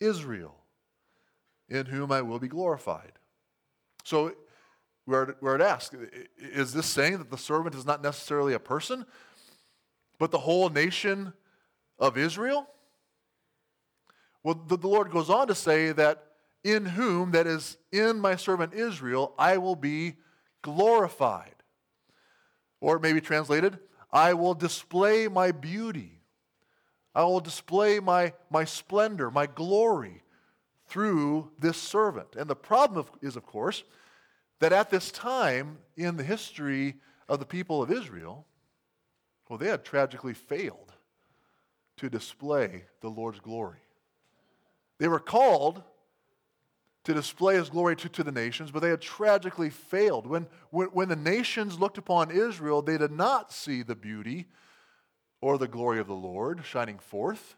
Israel, 0.00 0.54
in 1.68 1.86
whom 1.86 2.12
I 2.12 2.22
will 2.22 2.38
be 2.38 2.48
glorified. 2.48 3.12
So 4.04 4.34
we're, 5.06 5.34
we're 5.40 5.58
to 5.58 5.80
is 6.38 6.72
this 6.72 6.86
saying 6.86 7.18
that 7.18 7.30
the 7.30 7.38
servant 7.38 7.74
is 7.74 7.84
not 7.84 8.02
necessarily 8.02 8.54
a 8.54 8.58
person, 8.58 9.04
but 10.18 10.30
the 10.30 10.38
whole 10.38 10.68
nation 10.68 11.32
of 11.98 12.16
Israel? 12.16 12.68
Well, 14.42 14.62
the, 14.66 14.76
the 14.76 14.88
Lord 14.88 15.10
goes 15.10 15.30
on 15.30 15.48
to 15.48 15.54
say 15.54 15.92
that 15.92 16.24
in 16.64 16.86
whom, 16.86 17.32
that 17.32 17.46
is, 17.46 17.76
in 17.90 18.20
my 18.20 18.36
servant 18.36 18.74
Israel, 18.74 19.34
I 19.38 19.58
will 19.58 19.76
be 19.76 20.14
glorified. 20.62 21.54
Or 22.80 22.96
it 22.96 23.02
may 23.02 23.12
be 23.12 23.20
translated, 23.20 23.78
I 24.12 24.34
will 24.34 24.54
display 24.54 25.28
my 25.28 25.52
beauty. 25.52 26.20
I 27.14 27.24
will 27.24 27.40
display 27.40 28.00
my, 28.00 28.32
my 28.50 28.64
splendor, 28.64 29.30
my 29.30 29.46
glory 29.46 30.22
through 30.86 31.50
this 31.58 31.76
servant. 31.76 32.36
And 32.36 32.48
the 32.48 32.56
problem 32.56 32.98
of, 33.00 33.10
is, 33.20 33.36
of 33.36 33.44
course, 33.44 33.84
that 34.62 34.72
at 34.72 34.90
this 34.90 35.10
time 35.10 35.78
in 35.96 36.16
the 36.16 36.22
history 36.22 36.94
of 37.28 37.40
the 37.40 37.44
people 37.44 37.82
of 37.82 37.90
Israel, 37.90 38.46
well, 39.48 39.58
they 39.58 39.66
had 39.66 39.84
tragically 39.84 40.34
failed 40.34 40.92
to 41.96 42.08
display 42.08 42.84
the 43.00 43.08
Lord's 43.08 43.40
glory. 43.40 43.80
They 44.98 45.08
were 45.08 45.18
called 45.18 45.82
to 47.02 47.12
display 47.12 47.56
his 47.56 47.70
glory 47.70 47.96
to, 47.96 48.08
to 48.10 48.22
the 48.22 48.30
nations, 48.30 48.70
but 48.70 48.82
they 48.82 48.90
had 48.90 49.00
tragically 49.00 49.68
failed. 49.68 50.28
When, 50.28 50.46
when, 50.70 50.86
when 50.88 51.08
the 51.08 51.16
nations 51.16 51.80
looked 51.80 51.98
upon 51.98 52.30
Israel, 52.30 52.82
they 52.82 52.98
did 52.98 53.10
not 53.10 53.52
see 53.52 53.82
the 53.82 53.96
beauty 53.96 54.46
or 55.40 55.58
the 55.58 55.66
glory 55.66 55.98
of 55.98 56.06
the 56.06 56.14
Lord 56.14 56.64
shining 56.64 57.00
forth. 57.00 57.56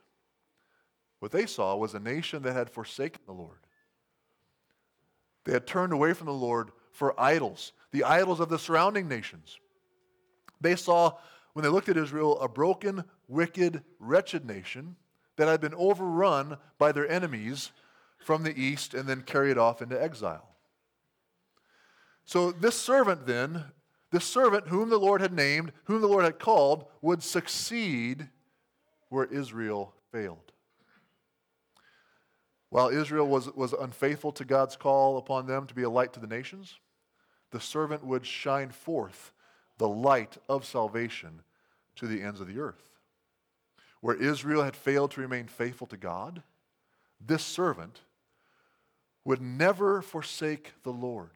What 1.18 1.32
they 1.32 1.44
saw 1.44 1.76
was 1.76 1.92
a 1.92 2.00
nation 2.00 2.44
that 2.44 2.54
had 2.54 2.70
forsaken 2.70 3.20
the 3.26 3.32
Lord. 3.32 3.58
They 5.44 5.52
had 5.52 5.66
turned 5.66 5.92
away 5.92 6.14
from 6.14 6.28
the 6.28 6.32
Lord 6.32 6.70
for 6.94 7.20
idols, 7.20 7.72
the 7.90 8.04
idols 8.04 8.40
of 8.40 8.48
the 8.48 8.58
surrounding 8.58 9.08
nations. 9.08 9.58
They 10.60 10.76
saw, 10.76 11.14
when 11.52 11.64
they 11.64 11.68
looked 11.68 11.88
at 11.88 11.96
Israel, 11.96 12.38
a 12.40 12.48
broken, 12.48 13.04
wicked, 13.28 13.82
wretched 13.98 14.46
nation 14.46 14.96
that 15.36 15.48
had 15.48 15.60
been 15.60 15.74
overrun 15.74 16.56
by 16.78 16.92
their 16.92 17.08
enemies 17.10 17.72
from 18.18 18.44
the 18.44 18.58
east 18.58 18.94
and 18.94 19.08
then 19.08 19.22
carried 19.22 19.58
off 19.58 19.82
into 19.82 20.00
exile. 20.00 20.48
So, 22.24 22.52
this 22.52 22.76
servant 22.76 23.26
then, 23.26 23.64
this 24.12 24.24
servant 24.24 24.68
whom 24.68 24.88
the 24.88 24.96
Lord 24.96 25.20
had 25.20 25.32
named, 25.32 25.72
whom 25.84 26.00
the 26.00 26.06
Lord 26.06 26.24
had 26.24 26.38
called, 26.38 26.86
would 27.02 27.22
succeed 27.22 28.28
where 29.08 29.24
Israel 29.24 29.94
failed. 30.12 30.52
While 32.70 32.88
Israel 32.88 33.26
was, 33.26 33.52
was 33.54 33.72
unfaithful 33.72 34.32
to 34.32 34.44
God's 34.44 34.76
call 34.76 35.18
upon 35.18 35.46
them 35.46 35.66
to 35.66 35.74
be 35.74 35.82
a 35.82 35.90
light 35.90 36.12
to 36.14 36.20
the 36.20 36.26
nations, 36.26 36.78
the 37.54 37.60
servant 37.60 38.04
would 38.04 38.26
shine 38.26 38.70
forth 38.70 39.30
the 39.78 39.86
light 39.86 40.38
of 40.48 40.64
salvation 40.64 41.42
to 41.94 42.08
the 42.08 42.20
ends 42.20 42.40
of 42.40 42.48
the 42.48 42.58
earth. 42.58 42.90
Where 44.00 44.16
Israel 44.16 44.64
had 44.64 44.74
failed 44.74 45.12
to 45.12 45.20
remain 45.20 45.46
faithful 45.46 45.86
to 45.86 45.96
God, 45.96 46.42
this 47.24 47.44
servant 47.44 48.00
would 49.24 49.40
never 49.40 50.02
forsake 50.02 50.72
the 50.82 50.90
Lord. 50.90 51.30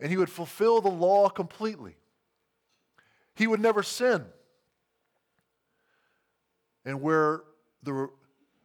And 0.00 0.10
he 0.10 0.16
would 0.16 0.28
fulfill 0.28 0.80
the 0.80 0.88
law 0.88 1.28
completely. 1.28 1.94
He 3.36 3.46
would 3.46 3.60
never 3.60 3.84
sin. 3.84 4.24
And 6.84 7.00
where 7.00 7.42
the 7.84 8.10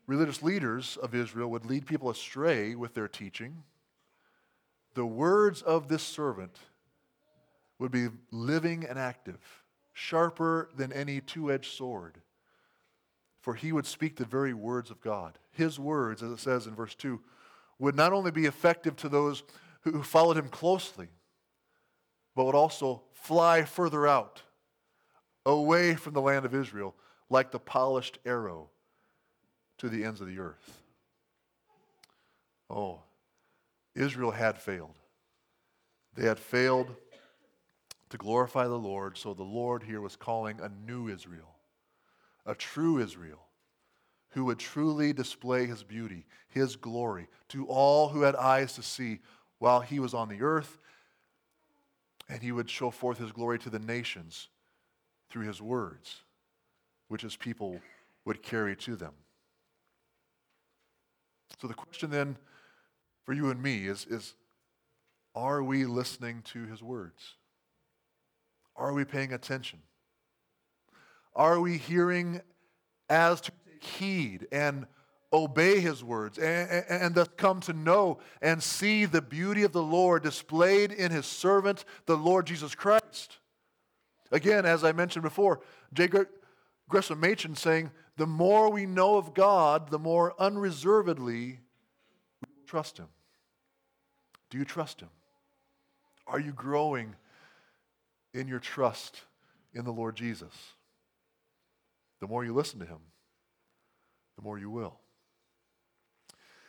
religious 0.08 0.42
leaders 0.42 0.98
of 1.04 1.14
Israel 1.14 1.52
would 1.52 1.68
lead 1.68 1.86
people 1.86 2.10
astray 2.10 2.74
with 2.74 2.96
their 2.96 3.08
teaching, 3.08 3.62
the 4.94 5.06
words 5.06 5.62
of 5.62 5.88
this 5.88 6.04
servant 6.04 6.58
would 7.80 7.92
be 7.92 8.10
living 8.32 8.86
and 8.86 9.00
active, 9.00 9.40
sharper 9.94 10.70
than 10.76 10.92
any 10.92 11.22
two 11.22 11.52
edged 11.52 11.74
sword. 11.74 12.22
For 13.40 13.56
he 13.56 13.72
would 13.72 13.88
speak 13.88 14.18
the 14.18 14.26
very 14.26 14.54
words 14.54 14.92
of 14.92 15.02
God. 15.02 15.40
His 15.52 15.80
words, 15.80 16.22
as 16.22 16.32
it 16.32 16.40
says 16.40 16.68
in 16.68 16.76
verse 16.76 16.94
2, 16.96 17.20
would 17.80 17.96
not 17.96 18.14
only 18.14 18.30
be 18.30 18.46
effective 18.46 18.96
to 18.98 19.10
those 19.10 19.44
who 19.82 20.04
followed 20.04 20.38
him 20.38 20.48
closely, 20.48 21.08
but 22.36 22.46
would 22.46 22.56
also 22.56 23.02
fly 23.14 23.64
further 23.64 24.08
out, 24.08 24.44
away 25.46 25.96
from 25.96 26.14
the 26.14 26.22
land 26.22 26.46
of 26.46 26.54
Israel, 26.54 26.96
like 27.30 27.52
the 27.52 27.60
polished 27.60 28.20
arrow 28.26 28.70
to 29.80 29.90
the 29.90 30.04
ends 30.04 30.22
of 30.22 30.28
the 30.28 30.38
earth. 30.38 30.82
Oh, 32.70 33.02
Israel 33.96 34.32
had 34.32 34.58
failed. 34.58 34.96
They 36.16 36.28
had 36.28 36.40
failed 36.40 36.96
to 38.10 38.18
glorify 38.18 38.68
the 38.68 38.78
Lord, 38.78 39.18
so 39.18 39.34
the 39.34 39.44
Lord 39.44 39.84
here 39.84 40.02
was 40.02 40.16
calling 40.16 40.60
a 40.60 40.70
new 40.70 41.08
Israel, 41.08 41.56
a 42.46 42.56
true 42.56 43.00
Israel 43.00 43.48
who 44.32 44.46
would 44.46 44.60
truly 44.60 45.14
display 45.14 45.66
his 45.66 45.84
beauty, 45.84 46.26
his 46.50 46.76
glory 46.76 47.28
to 47.50 47.66
all 47.68 48.10
who 48.10 48.22
had 48.22 48.36
eyes 48.36 48.74
to 48.74 48.82
see 48.82 49.20
while 49.60 49.82
he 49.82 50.00
was 50.00 50.14
on 50.14 50.30
the 50.30 50.42
earth. 50.42 50.78
And 52.30 52.42
he 52.42 52.54
would 52.54 52.70
show 52.70 52.92
forth 52.92 53.18
his 53.18 53.34
glory 53.34 53.60
to 53.60 53.70
the 53.70 53.80
nations 53.80 54.48
through 55.30 55.46
his 55.48 55.62
words, 55.62 56.22
which 57.10 57.24
his 57.24 57.36
people 57.36 57.82
would 58.24 58.42
carry 58.42 58.76
to 58.78 58.96
them. 58.96 59.14
So 61.62 61.68
the 61.68 61.74
question 61.74 62.10
then 62.10 62.38
for 63.26 63.34
you 63.34 63.50
and 63.50 63.62
me 63.62 63.88
is, 63.88 64.06
is 64.06 64.34
are 65.36 65.64
we 65.64 65.86
listening 65.86 66.42
to 66.54 66.66
his 66.66 66.84
words? 66.84 67.36
Are 68.76 68.94
we 68.94 69.06
paying 69.06 69.34
attention? 69.34 69.80
Are 71.36 71.60
we 71.60 71.78
hearing 71.78 72.42
as 73.10 73.42
to 73.42 73.52
heed 73.82 74.48
and 74.52 74.86
obey 75.34 75.80
his 75.80 76.04
words 76.04 76.38
and, 76.38 76.70
and, 76.70 76.86
and, 76.90 77.16
thus 77.16 77.28
come 77.38 77.62
to 77.62 77.74
know 77.74 78.20
and 78.42 78.62
see 78.62 79.06
the 79.06 79.22
beauty 79.22 79.64
of 79.64 79.72
the 79.72 79.82
Lord 79.82 80.24
displayed 80.24 80.92
in 80.92 81.12
his 81.12 81.26
servant, 81.26 81.86
the 82.06 82.18
Lord 82.18 82.46
Jesus 82.46 82.76
Christ. 82.76 83.38
Again, 84.32 84.66
as 84.66 84.84
I 84.84 84.92
mentioned 84.92 85.24
before, 85.24 85.62
J. 85.94 86.10
Gresham 86.90 87.20
Machen 87.20 87.56
saying, 87.56 87.92
the 88.18 88.28
more 88.28 88.70
we 88.70 88.86
know 88.86 89.16
of 89.16 89.34
God, 89.34 89.90
the 89.90 90.00
more 90.00 90.36
unreservedly 90.38 91.60
trust 92.66 92.98
him. 92.98 93.08
Do 94.50 94.58
you 94.58 94.66
trust 94.66 95.02
him? 95.02 95.10
Are 96.28 96.40
you 96.40 96.52
growing 96.52 97.16
in 98.34 98.48
your 98.48 98.60
trust 98.60 99.22
in 99.74 99.86
the 99.86 99.92
Lord 99.92 100.16
Jesus? 100.16 100.54
The 102.20 102.28
more 102.28 102.46
you 102.46 102.54
listen 102.54 102.80
to 102.80 102.86
him, 102.86 103.00
the 104.38 104.44
more 104.44 104.58
you 104.58 104.70
will. 104.70 105.00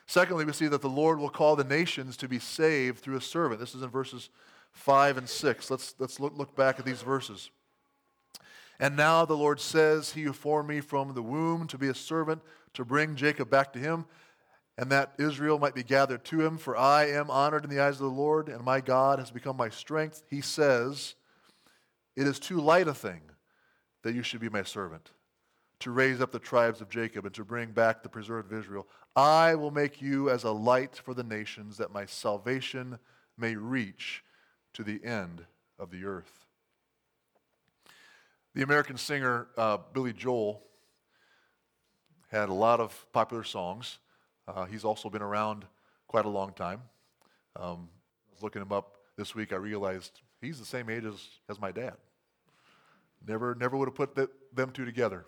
Secondly, 0.07 0.44
we 0.44 0.52
see 0.52 0.68
that 0.68 0.83
the 0.83 0.88
Lord 0.88 1.18
will 1.18 1.31
call 1.31 1.57
the 1.57 1.64
nations 1.64 2.16
to 2.18 2.28
be 2.28 2.38
saved 2.38 2.98
through 2.98 3.16
a 3.16 3.20
servant. 3.20 3.61
This 3.61 3.74
is 3.74 3.83
in 3.83 3.88
verses 3.88 4.31
5 4.72 5.18
and 5.18 5.28
6. 5.28 5.70
Let's, 5.70 5.94
let's 5.98 6.20
look, 6.20 6.37
look 6.37 6.57
back 6.57 6.78
at 6.78 6.85
these 6.85 7.02
verses. 7.02 7.50
And 8.81 8.96
now 8.96 9.24
the 9.24 9.37
Lord 9.37 9.61
says, 9.61 10.12
He 10.12 10.22
who 10.22 10.33
formed 10.33 10.68
me 10.68 10.81
from 10.81 11.14
the 11.14 11.22
womb 11.22 11.66
to 11.68 11.78
be 11.78 11.88
a 11.88 11.94
servant, 11.94 12.42
to 12.74 12.85
bring 12.85 13.14
Jacob 13.14 13.48
back 13.48 13.72
to 13.74 13.78
him, 13.78 14.07
and 14.78 14.90
that 14.90 15.12
Israel 15.18 15.58
might 15.58 15.74
be 15.74 15.82
gathered 15.82 16.24
to 16.26 16.40
him. 16.40 16.58
For 16.58 16.76
I 16.76 17.06
am 17.06 17.30
honored 17.30 17.64
in 17.64 17.70
the 17.70 17.80
eyes 17.80 17.94
of 17.94 18.00
the 18.00 18.06
Lord, 18.06 18.48
and 18.48 18.64
my 18.64 18.80
God 18.80 19.18
has 19.18 19.30
become 19.30 19.56
my 19.56 19.68
strength. 19.68 20.22
He 20.28 20.40
says, 20.40 21.14
It 22.16 22.26
is 22.26 22.38
too 22.38 22.61
light 22.61 22.88
a 22.88 22.94
thing 22.94 23.22
that 24.02 24.14
you 24.14 24.22
should 24.22 24.40
be 24.40 24.48
my 24.48 24.62
servant 24.62 25.11
to 25.80 25.90
raise 25.90 26.20
up 26.20 26.30
the 26.30 26.38
tribes 26.38 26.80
of 26.80 26.88
Jacob 26.88 27.26
and 27.26 27.35
to 27.35 27.44
bring 27.44 27.72
back 27.72 28.02
the 28.02 28.08
preserved 28.08 28.52
of 28.52 28.58
Israel. 28.58 28.87
I 29.16 29.56
will 29.56 29.72
make 29.72 30.00
you 30.00 30.30
as 30.30 30.44
a 30.44 30.52
light 30.52 30.94
for 30.94 31.12
the 31.12 31.24
nations, 31.24 31.76
that 31.78 31.92
my 31.92 32.06
salvation 32.06 32.98
may 33.37 33.56
reach 33.56 34.22
to 34.74 34.85
the 34.85 35.04
end 35.04 35.44
of 35.80 35.90
the 35.90 36.04
earth. 36.04 36.46
The 38.54 38.62
American 38.62 38.96
singer 38.96 39.48
uh, 39.56 39.78
Billy 39.92 40.12
Joel 40.12 40.62
had 42.30 42.48
a 42.48 42.54
lot 42.54 42.78
of 42.78 43.06
popular 43.12 43.44
songs. 43.44 43.98
Uh, 44.48 44.64
he's 44.64 44.85
also 44.85 45.09
been 45.09 45.22
around 45.22 45.64
quite 46.09 46.24
a 46.24 46.28
long 46.28 46.52
time. 46.52 46.83
Um, 47.57 47.88
I 48.28 48.35
was 48.35 48.42
looking 48.42 48.62
him 48.62 48.72
up 48.72 48.96
this 49.16 49.35
week. 49.35 49.52
I 49.52 49.57
realized 49.57 50.20
he's 50.40 50.59
the 50.59 50.64
same 50.64 50.90
age 50.90 51.05
as, 51.05 51.28
as 51.48 51.61
my 51.61 51.70
dad. 51.70 51.94
Never, 53.26 53.55
never 53.55 53.76
would 53.76 53.88
have 53.88 53.94
put 53.94 54.14
the, 54.14 54.28
them 54.52 54.70
two 54.70 54.85
together 54.85 55.26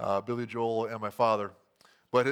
uh, 0.00 0.20
Billy 0.20 0.46
Joel 0.46 0.86
and 0.86 1.00
my 1.00 1.10
father. 1.10 1.50
But 2.10 2.26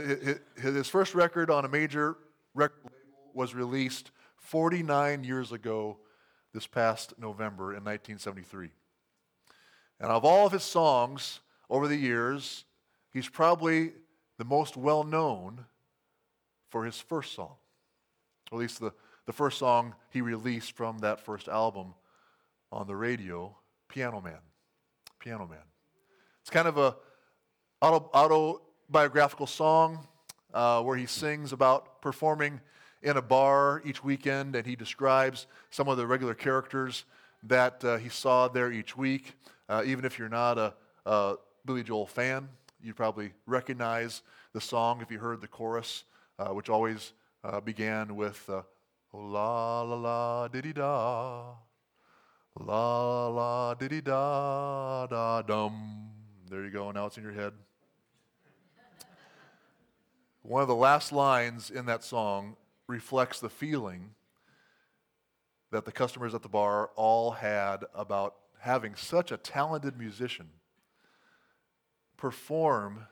his 0.56 0.88
first 0.88 1.14
record 1.14 1.50
on 1.50 1.64
a 1.64 1.68
major 1.68 2.16
record 2.54 2.80
label 2.84 3.30
was 3.34 3.54
released 3.54 4.10
49 4.36 5.24
years 5.24 5.52
ago 5.52 5.98
this 6.54 6.66
past 6.66 7.12
November 7.18 7.72
in 7.72 7.84
1973. 7.84 8.70
And 10.00 10.10
of 10.10 10.24
all 10.24 10.46
of 10.46 10.52
his 10.52 10.62
songs 10.62 11.40
over 11.68 11.88
the 11.88 11.96
years, 11.96 12.64
he's 13.12 13.28
probably 13.28 13.92
the 14.38 14.44
most 14.44 14.76
well 14.76 15.04
known 15.04 15.66
for 16.68 16.84
his 16.84 17.00
first 17.00 17.34
song, 17.34 17.56
or 18.50 18.58
at 18.58 18.60
least 18.60 18.80
the, 18.80 18.92
the 19.26 19.32
first 19.32 19.58
song 19.58 19.94
he 20.10 20.20
released 20.20 20.72
from 20.72 20.98
that 20.98 21.20
first 21.20 21.48
album 21.48 21.94
on 22.70 22.86
the 22.86 22.96
radio, 22.96 23.56
Piano 23.88 24.20
Man. 24.20 24.40
Piano 25.18 25.46
Man. 25.46 25.58
It's 26.40 26.50
kind 26.50 26.68
of 26.68 26.78
a 26.78 26.96
auto, 27.80 28.10
autobiographical 28.14 29.46
song. 29.46 30.06
uh, 30.56 30.82
where 30.82 30.96
he 30.96 31.06
sings 31.06 31.52
about 31.52 32.00
performing 32.00 32.60
in 33.02 33.16
a 33.18 33.22
bar 33.22 33.82
each 33.84 34.02
weekend, 34.02 34.56
and 34.56 34.66
he 34.66 34.74
describes 34.74 35.46
some 35.70 35.86
of 35.88 35.98
the 35.98 36.06
regular 36.06 36.34
characters 36.34 37.04
that 37.42 37.84
uh, 37.84 37.98
he 37.98 38.08
saw 38.08 38.48
there 38.48 38.72
each 38.72 38.96
week. 38.96 39.34
Uh, 39.68 39.82
even 39.84 40.04
if 40.04 40.18
you're 40.18 40.30
not 40.30 40.56
a, 40.58 40.74
a 41.04 41.36
Billy 41.66 41.82
Joel 41.82 42.06
fan, 42.06 42.48
you 42.82 42.94
probably 42.94 43.32
recognize 43.46 44.22
the 44.54 44.60
song 44.60 45.00
if 45.02 45.10
you 45.10 45.18
heard 45.18 45.40
the 45.42 45.46
chorus, 45.46 46.04
uh, 46.38 46.48
which 46.48 46.68
always 46.68 47.12
uh, 47.44 47.60
began 47.60 48.16
with 48.16 48.42
uh, 48.48 48.62
oh, 49.12 49.18
la 49.18 49.82
la 49.82 49.96
la 49.96 50.48
diddy 50.48 50.72
da, 50.72 51.54
la 52.58 53.28
la 53.28 53.74
diddy 53.74 54.00
da 54.00 55.06
da 55.06 55.42
dum. 55.42 56.10
There 56.48 56.64
you 56.64 56.70
go. 56.70 56.90
Now 56.90 57.06
it's 57.06 57.16
in 57.16 57.24
your 57.24 57.32
head. 57.32 57.52
One 60.42 60.62
of 60.62 60.68
the 60.68 60.76
last 60.76 61.10
lines 61.10 61.70
in 61.70 61.86
that 61.86 62.04
song 62.04 62.56
reflects 62.86 63.40
the 63.40 63.48
feeling 63.48 64.10
that 65.72 65.84
the 65.84 65.92
customers 65.92 66.34
at 66.34 66.42
the 66.42 66.48
bar 66.48 66.90
all 66.94 67.32
had 67.32 67.84
about 67.94 68.36
having 68.60 68.94
such 68.94 69.32
a 69.32 69.36
talented 69.36 69.98
musician 69.98 70.48
perform 72.16 73.06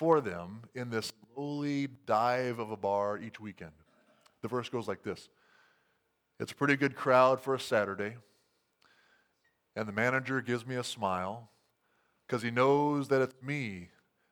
for 0.00 0.22
them 0.22 0.62
in 0.74 0.88
this 0.88 1.12
lowly 1.36 1.86
dive 2.06 2.58
of 2.58 2.70
a 2.70 2.76
bar 2.76 3.18
each 3.18 3.38
weekend. 3.38 3.72
The 4.40 4.48
verse 4.48 4.70
goes 4.70 4.88
like 4.88 5.02
this 5.02 5.28
It's 6.40 6.52
a 6.52 6.54
pretty 6.54 6.76
good 6.76 6.96
crowd 6.96 7.38
for 7.38 7.54
a 7.54 7.60
Saturday, 7.60 8.16
and 9.76 9.86
the 9.86 9.92
manager 9.92 10.40
gives 10.40 10.66
me 10.66 10.76
a 10.76 10.82
smile 10.82 11.50
because 12.26 12.42
he 12.42 12.50
knows 12.50 13.08
that 13.08 13.20
it's 13.20 13.34
me 13.42 13.88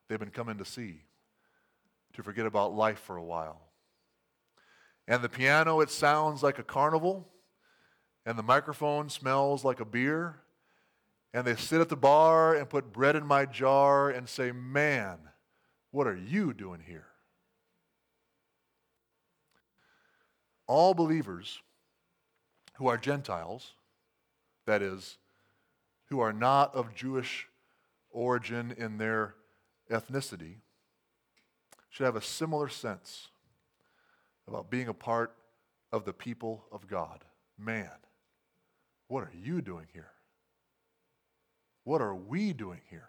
they've 0.08 0.18
been 0.18 0.30
coming 0.30 0.56
to 0.56 0.64
see, 0.64 1.02
to 2.14 2.22
forget 2.22 2.46
about 2.46 2.74
life 2.74 3.00
for 3.00 3.18
a 3.18 3.24
while. 3.24 3.60
And 5.06 5.22
the 5.22 5.28
piano, 5.28 5.80
it 5.80 5.90
sounds 5.90 6.42
like 6.42 6.58
a 6.58 6.62
carnival, 6.62 7.28
and 8.24 8.38
the 8.38 8.42
microphone 8.42 9.10
smells 9.10 9.66
like 9.66 9.80
a 9.80 9.84
beer. 9.84 10.40
And 11.34 11.46
they 11.46 11.56
sit 11.56 11.82
at 11.82 11.90
the 11.90 11.96
bar 11.96 12.54
and 12.54 12.70
put 12.70 12.90
bread 12.90 13.16
in 13.16 13.26
my 13.26 13.44
jar 13.44 14.08
and 14.08 14.26
say, 14.26 14.50
Man, 14.50 15.18
what 15.90 16.06
are 16.06 16.16
you 16.16 16.52
doing 16.52 16.80
here? 16.86 17.06
All 20.66 20.94
believers 20.94 21.60
who 22.74 22.88
are 22.88 22.98
Gentiles, 22.98 23.72
that 24.66 24.82
is, 24.82 25.16
who 26.10 26.20
are 26.20 26.32
not 26.32 26.74
of 26.74 26.94
Jewish 26.94 27.48
origin 28.10 28.74
in 28.76 28.98
their 28.98 29.34
ethnicity, 29.90 30.56
should 31.90 32.04
have 32.04 32.16
a 32.16 32.22
similar 32.22 32.68
sense 32.68 33.28
about 34.46 34.70
being 34.70 34.88
a 34.88 34.94
part 34.94 35.34
of 35.90 36.04
the 36.04 36.12
people 36.12 36.64
of 36.70 36.86
God. 36.86 37.24
Man, 37.58 37.90
what 39.08 39.24
are 39.24 39.32
you 39.42 39.62
doing 39.62 39.86
here? 39.92 40.10
What 41.84 42.02
are 42.02 42.14
we 42.14 42.52
doing 42.52 42.80
here? 42.90 43.08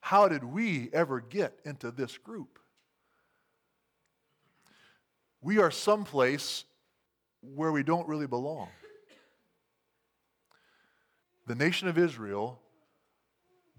How 0.00 0.28
did 0.28 0.44
we 0.44 0.90
ever 0.92 1.20
get 1.20 1.58
into 1.64 1.90
this 1.90 2.18
group? 2.18 2.58
We 5.42 5.58
are 5.58 5.70
someplace 5.70 6.64
where 7.42 7.72
we 7.72 7.82
don't 7.82 8.08
really 8.08 8.26
belong. 8.26 8.68
The 11.46 11.54
nation 11.54 11.88
of 11.88 11.98
Israel, 11.98 12.60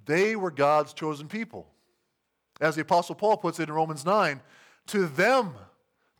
they 0.05 0.36
were 0.36 0.51
God's 0.51 0.93
chosen 0.93 1.27
people. 1.27 1.67
As 2.60 2.75
the 2.75 2.81
Apostle 2.81 3.15
Paul 3.15 3.38
puts 3.38 3.60
it 3.60 3.69
in 3.69 3.75
Romans 3.75 4.05
9, 4.05 4.41
to 4.88 5.05
them, 5.05 5.53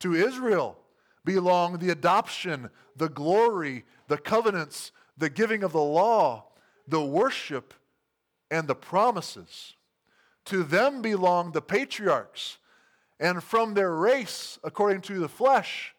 to 0.00 0.14
Israel, 0.14 0.78
belong 1.24 1.78
the 1.78 1.90
adoption, 1.90 2.70
the 2.96 3.08
glory, 3.08 3.84
the 4.08 4.18
covenants, 4.18 4.92
the 5.16 5.30
giving 5.30 5.62
of 5.62 5.72
the 5.72 5.82
law, 5.82 6.46
the 6.88 7.04
worship, 7.04 7.74
and 8.50 8.66
the 8.66 8.74
promises. 8.74 9.74
To 10.46 10.62
them 10.62 11.02
belong 11.02 11.52
the 11.52 11.62
patriarchs, 11.62 12.58
and 13.20 13.42
from 13.42 13.74
their 13.74 13.94
race, 13.94 14.58
according 14.64 15.02
to 15.02 15.20
the 15.20 15.28
flesh, 15.28 15.94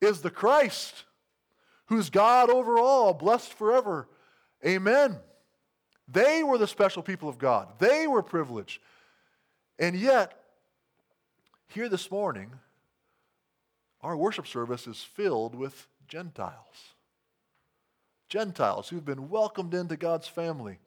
is 0.00 0.20
the 0.20 0.30
Christ, 0.30 1.04
who's 1.86 2.10
God 2.10 2.50
over 2.50 2.78
all, 2.78 3.14
blessed 3.14 3.52
forever. 3.52 4.08
Amen. 4.64 5.16
They 6.06 6.42
were 6.42 6.58
the 6.58 6.66
special 6.66 7.02
people 7.02 7.28
of 7.28 7.38
God. 7.38 7.68
They 7.78 8.06
were 8.06 8.22
privileged. 8.22 8.80
And 9.78 9.96
yet, 9.96 10.38
here 11.68 11.88
this 11.88 12.10
morning, 12.10 12.52
our 14.02 14.16
worship 14.16 14.46
service 14.46 14.86
is 14.86 15.02
filled 15.02 15.54
with 15.54 15.86
Gentiles. 16.08 16.94
Gentiles 18.28 18.88
who've 18.88 19.04
been 19.04 19.28
welcomed 19.28 19.74
into 19.74 19.96
God's 19.96 20.28
family. 20.28 20.78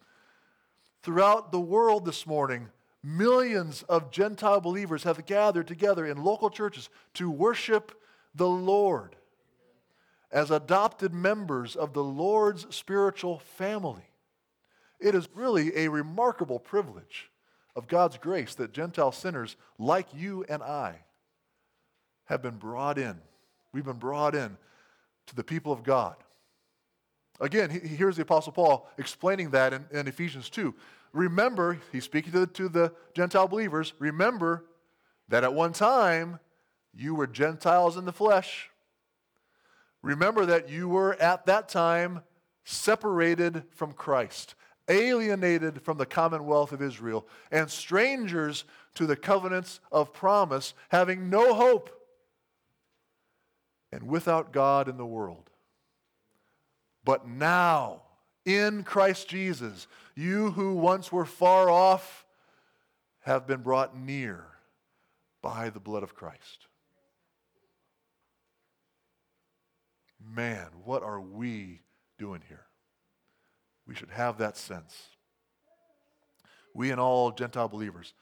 Throughout 1.01 1.51
the 1.51 1.59
world 1.59 2.05
this 2.05 2.25
morning, 2.25 2.69
millions 3.03 3.83
of 3.83 4.11
Gentile 4.11 4.61
believers 4.61 5.03
have 5.03 5.25
gathered 5.25 5.67
together 5.67 6.05
in 6.05 6.23
local 6.23 6.49
churches 6.49 6.89
to 7.15 7.29
worship 7.29 7.91
the 8.33 8.47
Lord 8.47 9.15
as 10.31 10.49
adopted 10.49 11.13
members 11.13 11.75
of 11.75 11.93
the 11.93 12.03
Lord's 12.03 12.65
spiritual 12.75 13.39
family. 13.39 14.09
It 14.99 15.13
is 15.13 15.27
really 15.35 15.77
a 15.77 15.89
remarkable 15.89 16.59
privilege 16.59 17.29
of 17.75 17.87
God's 17.87 18.17
grace 18.17 18.55
that 18.55 18.71
Gentile 18.71 19.11
sinners 19.11 19.55
like 19.77 20.07
you 20.13 20.45
and 20.49 20.63
I 20.63 21.01
have 22.25 22.41
been 22.41 22.57
brought 22.57 22.97
in. 22.97 23.19
We've 23.73 23.85
been 23.85 23.97
brought 23.97 24.33
in 24.33 24.57
to 25.27 25.35
the 25.35 25.43
people 25.43 25.71
of 25.71 25.83
God. 25.83 26.15
Again, 27.39 27.69
here's 27.69 28.15
the 28.15 28.21
Apostle 28.21 28.53
Paul 28.53 28.89
explaining 28.97 29.51
that 29.51 29.73
in, 29.73 29.85
in 29.91 30.07
Ephesians 30.07 30.49
2. 30.49 30.73
Remember, 31.13 31.79
he's 31.91 32.03
speaking 32.03 32.31
to 32.33 32.39
the, 32.41 32.47
to 32.47 32.67
the 32.67 32.93
Gentile 33.13 33.47
believers, 33.47 33.93
remember 33.99 34.65
that 35.29 35.43
at 35.43 35.53
one 35.53 35.71
time 35.71 36.39
you 36.93 37.15
were 37.15 37.27
Gentiles 37.27 37.97
in 37.97 38.05
the 38.05 38.11
flesh. 38.11 38.69
Remember 40.01 40.45
that 40.45 40.69
you 40.69 40.89
were 40.89 41.13
at 41.21 41.45
that 41.45 41.69
time 41.69 42.21
separated 42.65 43.63
from 43.71 43.93
Christ, 43.93 44.55
alienated 44.89 45.81
from 45.81 45.97
the 45.97 46.05
commonwealth 46.05 46.71
of 46.71 46.81
Israel, 46.81 47.27
and 47.51 47.69
strangers 47.69 48.65
to 48.95 49.05
the 49.05 49.15
covenants 49.15 49.79
of 49.91 50.13
promise, 50.13 50.73
having 50.89 51.29
no 51.29 51.53
hope 51.53 51.89
and 53.91 54.07
without 54.07 54.51
God 54.51 54.89
in 54.89 54.97
the 54.97 55.05
world. 55.05 55.49
But 57.05 57.27
now, 57.27 58.01
in 58.45 58.83
Christ 58.83 59.27
Jesus, 59.27 59.87
you 60.15 60.51
who 60.51 60.75
once 60.75 61.11
were 61.11 61.25
far 61.25 61.69
off 61.69 62.25
have 63.21 63.47
been 63.47 63.61
brought 63.61 63.97
near 63.97 64.45
by 65.41 65.69
the 65.69 65.79
blood 65.79 66.03
of 66.03 66.15
Christ. 66.15 66.67
Man, 70.25 70.67
what 70.83 71.03
are 71.03 71.19
we 71.19 71.81
doing 72.17 72.41
here? 72.47 72.65
We 73.85 73.95
should 73.95 74.11
have 74.11 74.37
that 74.37 74.57
sense. 74.57 75.07
We 76.73 76.91
and 76.91 76.99
all 76.99 77.31
Gentile 77.31 77.67
believers, 77.67 78.13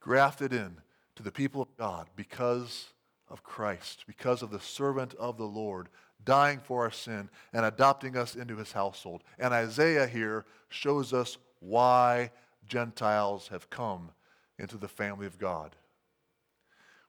grafted 0.00 0.52
in 0.52 0.76
to 1.16 1.22
the 1.22 1.30
people 1.32 1.62
of 1.62 1.76
God 1.76 2.08
because 2.16 2.88
of 3.28 3.42
Christ, 3.42 4.04
because 4.06 4.42
of 4.42 4.50
the 4.50 4.60
servant 4.60 5.14
of 5.14 5.38
the 5.38 5.46
Lord, 5.46 5.88
dying 6.24 6.60
for 6.60 6.84
our 6.84 6.90
sin 6.90 7.28
and 7.52 7.64
adopting 7.64 8.16
us 8.16 8.34
into 8.34 8.56
his 8.56 8.72
household. 8.72 9.22
And 9.38 9.54
Isaiah 9.54 10.06
here 10.06 10.44
shows 10.68 11.12
us 11.12 11.38
why 11.60 12.30
Gentiles 12.66 13.48
have 13.48 13.70
come 13.70 14.10
into 14.58 14.76
the 14.76 14.88
family 14.88 15.26
of 15.26 15.38
God. 15.38 15.76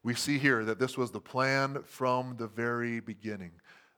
We 0.03 0.15
see 0.15 0.39
here 0.39 0.65
that 0.65 0.79
this 0.79 0.97
was 0.97 1.11
the 1.11 1.21
plan 1.21 1.83
from 1.85 2.35
the 2.37 2.47
very 2.47 2.99
beginning. 2.99 3.51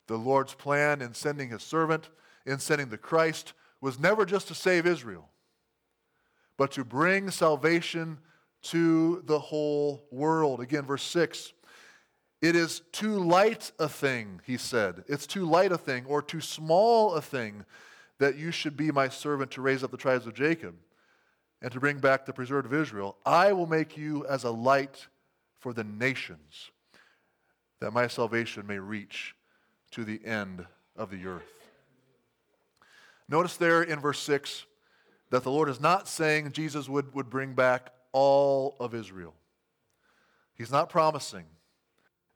The 0.08 0.18
Lord's 0.18 0.54
plan 0.54 1.02
in 1.02 1.14
sending 1.14 1.50
his 1.50 1.64
servant, 1.64 2.10
in 2.46 2.60
sending 2.60 2.90
the 2.90 2.98
Christ, 2.98 3.54
was 3.80 4.00
never 4.00 4.26
just 4.26 4.48
to 4.50 4.56
save 4.56 4.86
Israel, 4.86 5.30
but 6.58 6.72
to 6.72 6.84
bring 6.84 7.32
salvation 7.32 8.18
to 8.64 9.22
the 9.26 9.40
whole 9.40 10.06
world. 10.12 10.60
Again, 10.60 10.86
verse 10.86 11.04
6 11.04 11.54
it 12.44 12.58
is 12.58 12.82
too 12.92 13.24
light 13.24 13.72
a 13.80 13.88
thing, 13.88 14.42
he 14.46 14.58
said. 14.58 15.06
It's 15.08 15.26
too 15.26 15.46
light 15.46 15.72
a 15.72 15.78
thing 15.78 16.04
or 16.06 16.22
too 16.22 16.42
small 16.42 17.14
a 17.14 17.22
thing 17.22 17.64
that 18.20 18.36
you 18.36 18.52
should 18.52 18.76
be 18.76 18.92
my 18.92 19.08
servant 19.08 19.52
to 19.52 19.62
raise 19.62 19.82
up 19.82 19.92
the 19.92 19.98
tribes 19.98 20.28
of 20.28 20.34
Jacob 20.34 20.76
and 21.62 21.72
to 21.72 21.80
bring 21.80 22.00
back 22.00 22.26
the 22.26 22.34
preserved 22.34 22.66
of 22.66 22.74
Israel. 22.74 23.16
I 23.26 23.54
will 23.54 23.66
make 23.66 23.96
you 23.96 24.26
as 24.26 24.44
a 24.44 24.52
light 24.52 25.08
for 25.62 25.72
the 25.72 25.86
nations, 25.86 26.72
that 27.80 27.94
my 27.94 28.08
salvation 28.08 28.68
may 28.68 28.78
reach 28.78 29.36
to 29.92 30.04
the 30.04 30.20
end 30.26 30.66
of 30.98 31.12
the 31.12 31.26
earth. 31.26 31.44
Notice 33.30 33.56
there 33.56 33.84
in 33.84 34.02
verse 34.02 34.20
6 34.20 34.66
that 35.30 35.44
the 35.44 35.52
Lord 35.52 35.70
is 35.70 35.80
not 35.80 36.10
saying 36.10 36.52
Jesus 36.52 36.90
would, 36.90 37.16
would 37.16 37.30
bring 37.30 37.54
back 37.54 37.94
all 38.12 38.76
of 38.82 38.94
Israel. 38.94 39.34
He's 40.56 40.74
not 40.74 40.90
promising 40.90 41.46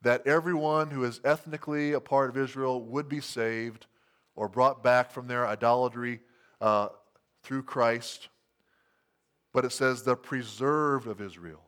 that 0.02 0.26
everyone 0.28 0.92
who 0.92 1.04
is 1.04 1.20
ethnically 1.24 1.94
a 1.94 2.00
part 2.00 2.30
of 2.30 2.38
Israel 2.38 2.82
would 2.84 3.10
be 3.10 3.22
saved 3.22 3.88
or 4.36 4.48
brought 4.48 4.84
back 4.84 5.12
from 5.12 5.28
their 5.28 5.48
idolatry 5.48 6.20
uh, 6.62 6.90
through 7.44 7.64
Christ. 7.64 8.30
But 9.54 9.66
it 9.66 9.72
says 9.72 10.04
the 10.04 10.16
preserved 10.16 11.08
of 11.08 11.22
Israel. 11.22 11.64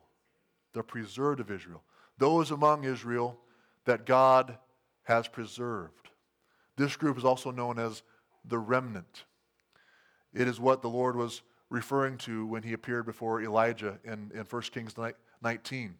The 0.72 0.82
preserved 0.82 1.40
of 1.40 1.50
Israel. 1.50 1.82
Those 2.18 2.50
among 2.50 2.84
Israel 2.84 3.40
that 3.84 4.06
God 4.06 4.58
has 5.04 5.26
preserved. 5.26 6.10
This 6.76 6.96
group 6.96 7.18
is 7.18 7.24
also 7.24 7.50
known 7.50 7.78
as 7.78 8.02
the 8.44 8.58
remnant. 8.58 9.24
It 10.32 10.46
is 10.46 10.60
what 10.60 10.82
the 10.82 10.88
Lord 10.88 11.16
was 11.16 11.42
referring 11.68 12.18
to 12.18 12.46
when 12.46 12.62
he 12.62 12.72
appeared 12.72 13.06
before 13.06 13.42
Elijah 13.42 13.98
in, 14.04 14.30
in 14.34 14.44
1 14.48 14.62
Kings 14.62 14.94
19. 15.42 15.94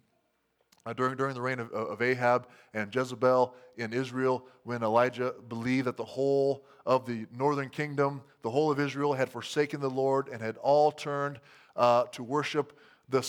Uh, 0.87 0.95
during, 0.95 1.15
during 1.17 1.35
the 1.35 1.41
reign 1.41 1.61
of, 1.61 1.71
of 1.73 2.01
Ahab 2.01 2.47
and 2.73 2.95
Jezebel 2.95 3.55
in 3.77 3.93
Israel, 3.93 4.47
when 4.65 4.83
Elijah 4.83 5.35
believed 5.49 5.87
that 5.87 5.97
the 5.97 6.05
whole 6.05 6.65
of 6.87 7.05
the 7.05 7.27
northern 7.37 7.69
kingdom, 7.69 8.23
the 8.43 8.51
whole 8.51 8.71
of 8.71 8.81
Israel, 8.81 9.13
had 9.13 9.29
forsaken 9.29 9.81
the 9.81 9.91
Lord 9.91 10.29
and 10.29 10.41
had 10.41 10.57
all 10.57 10.91
turned 10.91 11.39
uh, 11.77 12.05
to 12.13 12.23
worship 12.23 12.79
the 13.11 13.23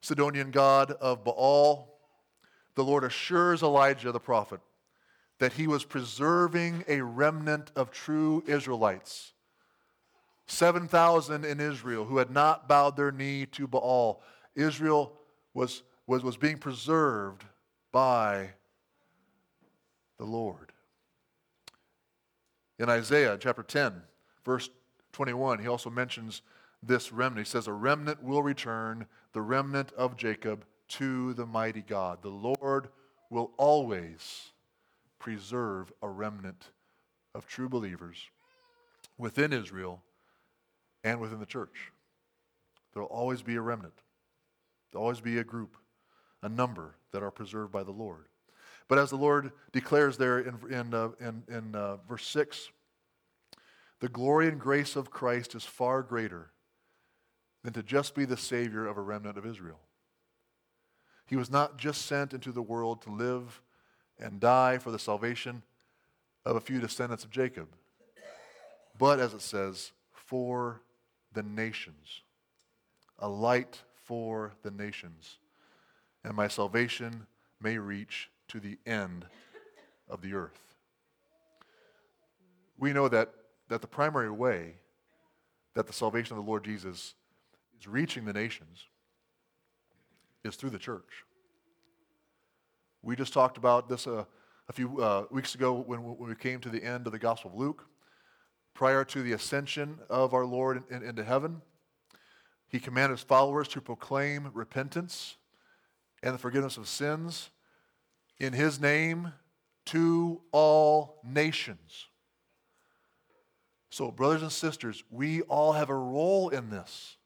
Sidonian 0.00 0.52
god 0.52 0.92
of 0.92 1.24
Baal, 1.24 1.98
the 2.76 2.84
Lord 2.84 3.02
assures 3.02 3.62
Elijah 3.62 4.12
the 4.12 4.20
prophet 4.20 4.60
that 5.38 5.54
he 5.54 5.66
was 5.66 5.84
preserving 5.84 6.84
a 6.88 7.00
remnant 7.00 7.70
of 7.76 7.90
true 7.90 8.42
Israelites. 8.46 9.32
7,000 10.46 11.44
in 11.44 11.60
Israel 11.60 12.04
who 12.04 12.18
had 12.18 12.30
not 12.30 12.68
bowed 12.68 12.96
their 12.96 13.10
knee 13.10 13.46
to 13.46 13.66
Baal. 13.66 14.22
Israel 14.54 15.12
was, 15.52 15.82
was, 16.06 16.22
was 16.22 16.36
being 16.36 16.58
preserved 16.58 17.44
by 17.92 18.50
the 20.18 20.24
Lord. 20.24 20.72
In 22.78 22.88
Isaiah 22.88 23.38
chapter 23.40 23.62
10, 23.62 24.02
verse 24.44 24.70
21, 25.12 25.60
he 25.60 25.68
also 25.68 25.90
mentions 25.90 26.42
this 26.82 27.12
remnant. 27.12 27.46
He 27.46 27.50
says, 27.50 27.66
A 27.66 27.72
remnant 27.72 28.22
will 28.22 28.42
return, 28.42 29.06
the 29.32 29.40
remnant 29.40 29.92
of 29.92 30.16
Jacob, 30.16 30.64
to 30.88 31.32
the 31.34 31.46
mighty 31.46 31.82
God. 31.82 32.22
The 32.22 32.28
Lord 32.28 32.88
will 33.30 33.52
always 33.56 34.52
preserve 35.18 35.92
a 36.02 36.08
remnant 36.08 36.70
of 37.34 37.46
true 37.46 37.68
believers 37.68 38.18
within 39.18 39.52
Israel 39.52 40.02
and 41.02 41.20
within 41.20 41.40
the 41.40 41.46
church. 41.46 41.92
There 42.92 43.02
will 43.02 43.08
always 43.08 43.42
be 43.42 43.56
a 43.56 43.60
remnant, 43.60 43.94
there 44.92 45.00
will 45.00 45.06
always 45.06 45.20
be 45.20 45.38
a 45.38 45.44
group, 45.44 45.76
a 46.42 46.48
number 46.48 46.94
that 47.12 47.22
are 47.22 47.30
preserved 47.30 47.72
by 47.72 47.82
the 47.82 47.92
Lord. 47.92 48.26
But 48.88 48.98
as 48.98 49.10
the 49.10 49.16
Lord 49.16 49.52
declares 49.72 50.16
there 50.16 50.38
in, 50.38 50.58
in, 50.70 50.94
uh, 50.94 51.08
in, 51.20 51.42
in 51.48 51.74
uh, 51.74 51.96
verse 52.08 52.26
6, 52.28 52.70
the 54.00 54.08
glory 54.08 54.48
and 54.48 54.60
grace 54.60 54.94
of 54.94 55.10
Christ 55.10 55.54
is 55.54 55.64
far 55.64 56.02
greater 56.02 56.50
than 57.64 57.72
to 57.72 57.82
just 57.82 58.14
be 58.14 58.24
the 58.24 58.36
Savior 58.36 58.86
of 58.86 58.96
a 58.96 59.00
remnant 59.00 59.38
of 59.38 59.46
Israel. 59.46 59.80
He 61.26 61.36
was 61.36 61.50
not 61.50 61.78
just 61.78 62.06
sent 62.06 62.32
into 62.32 62.52
the 62.52 62.62
world 62.62 63.02
to 63.02 63.10
live 63.10 63.60
and 64.18 64.38
die 64.38 64.78
for 64.78 64.90
the 64.90 64.98
salvation 64.98 65.62
of 66.44 66.54
a 66.54 66.60
few 66.60 66.80
descendants 66.80 67.24
of 67.24 67.30
Jacob, 67.30 67.68
but 68.96 69.18
as 69.18 69.34
it 69.34 69.42
says, 69.42 69.92
for 70.12 70.82
the 71.32 71.42
nations, 71.42 72.22
a 73.18 73.28
light 73.28 73.82
for 74.04 74.52
the 74.62 74.70
nations, 74.70 75.38
and 76.26 76.34
my 76.34 76.48
salvation 76.48 77.24
may 77.62 77.78
reach 77.78 78.30
to 78.48 78.58
the 78.58 78.76
end 78.84 79.24
of 80.08 80.20
the 80.22 80.34
earth. 80.34 80.60
We 82.76 82.92
know 82.92 83.08
that, 83.08 83.30
that 83.68 83.80
the 83.80 83.86
primary 83.86 84.30
way 84.30 84.74
that 85.74 85.86
the 85.86 85.92
salvation 85.92 86.36
of 86.36 86.44
the 86.44 86.48
Lord 86.48 86.64
Jesus 86.64 87.14
is 87.78 87.86
reaching 87.86 88.24
the 88.24 88.32
nations 88.32 88.86
is 90.42 90.56
through 90.56 90.70
the 90.70 90.78
church. 90.78 91.24
We 93.02 93.14
just 93.14 93.32
talked 93.32 93.56
about 93.56 93.88
this 93.88 94.08
uh, 94.08 94.24
a 94.68 94.72
few 94.72 95.00
uh, 95.00 95.26
weeks 95.30 95.54
ago 95.54 95.74
when, 95.74 96.02
when 96.02 96.28
we 96.28 96.34
came 96.34 96.58
to 96.60 96.68
the 96.68 96.82
end 96.82 97.06
of 97.06 97.12
the 97.12 97.20
Gospel 97.20 97.52
of 97.52 97.56
Luke. 97.56 97.86
Prior 98.74 99.04
to 99.04 99.22
the 99.22 99.32
ascension 99.32 100.00
of 100.10 100.34
our 100.34 100.44
Lord 100.44 100.82
in, 100.90 100.96
in, 100.96 101.08
into 101.08 101.22
heaven, 101.22 101.62
he 102.68 102.80
commanded 102.80 103.14
his 103.18 103.24
followers 103.24 103.68
to 103.68 103.80
proclaim 103.80 104.50
repentance 104.52 105.36
and 106.26 106.34
the 106.34 106.38
forgiveness 106.38 106.76
of 106.76 106.88
sins 106.88 107.50
in 108.40 108.52
his 108.52 108.80
name 108.80 109.32
to 109.84 110.40
all 110.50 111.20
nations. 111.24 112.06
So, 113.90 114.10
brothers 114.10 114.42
and 114.42 114.50
sisters, 114.50 115.04
we 115.08 115.42
all 115.42 115.74
have 115.74 115.88
a 115.88 115.94
role 115.94 116.48
in 116.48 116.68
this. 116.68 117.16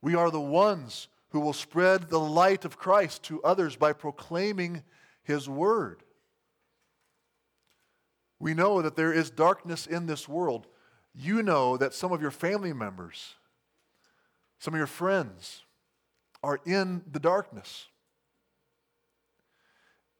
We 0.00 0.14
are 0.14 0.30
the 0.30 0.40
ones 0.40 1.08
who 1.32 1.40
will 1.40 1.52
spread 1.52 2.08
the 2.08 2.18
light 2.18 2.64
of 2.64 2.78
Christ 2.78 3.24
to 3.24 3.42
others 3.42 3.76
by 3.76 3.92
proclaiming 3.92 4.84
his 5.22 5.46
word. 5.46 6.02
We 8.40 8.54
know 8.54 8.80
that 8.80 8.96
there 8.96 9.12
is 9.12 9.28
darkness 9.28 9.86
in 9.86 10.06
this 10.06 10.26
world. 10.26 10.66
You 11.14 11.42
know 11.42 11.76
that 11.76 11.92
some 11.92 12.10
of 12.10 12.22
your 12.22 12.30
family 12.30 12.72
members, 12.72 13.34
some 14.58 14.72
of 14.72 14.78
your 14.78 14.86
friends, 14.86 15.62
are 16.42 16.60
in 16.64 17.02
the 17.12 17.20
darkness. 17.20 17.88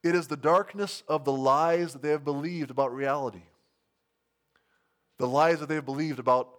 It 0.04 0.14
is 0.14 0.26
the 0.26 0.36
darkness 0.36 1.02
of 1.08 1.24
the 1.24 1.32
lies 1.32 1.94
that 1.94 2.02
they 2.02 2.10
have 2.10 2.24
believed 2.24 2.70
about 2.70 2.94
reality, 2.94 3.44
the 5.16 5.26
lies 5.26 5.60
that 5.60 5.68
they 5.70 5.76
have 5.76 5.86
believed 5.86 6.18
about, 6.18 6.50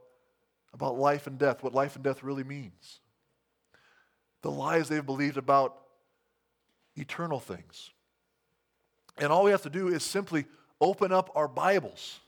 about 0.74 0.98
life 0.98 1.28
and 1.28 1.38
death, 1.38 1.62
what 1.62 1.72
life 1.72 1.96
and 1.96 2.04
death 2.04 2.24
really 2.24 2.44
means, 2.44 3.02
the 4.42 4.50
lies 4.50 4.90
they've 4.90 5.06
believed 5.06 5.38
about 5.38 5.78
eternal 6.96 7.40
things. 7.40 7.92
And 9.20 9.32
all 9.32 9.44
we 9.44 9.52
have 9.52 9.62
to 9.62 9.70
do 9.70 9.90
is 9.90 10.02
simply 10.02 10.46
open 10.82 11.12
up 11.12 11.30
our 11.36 11.48
Bibles. 11.48 12.20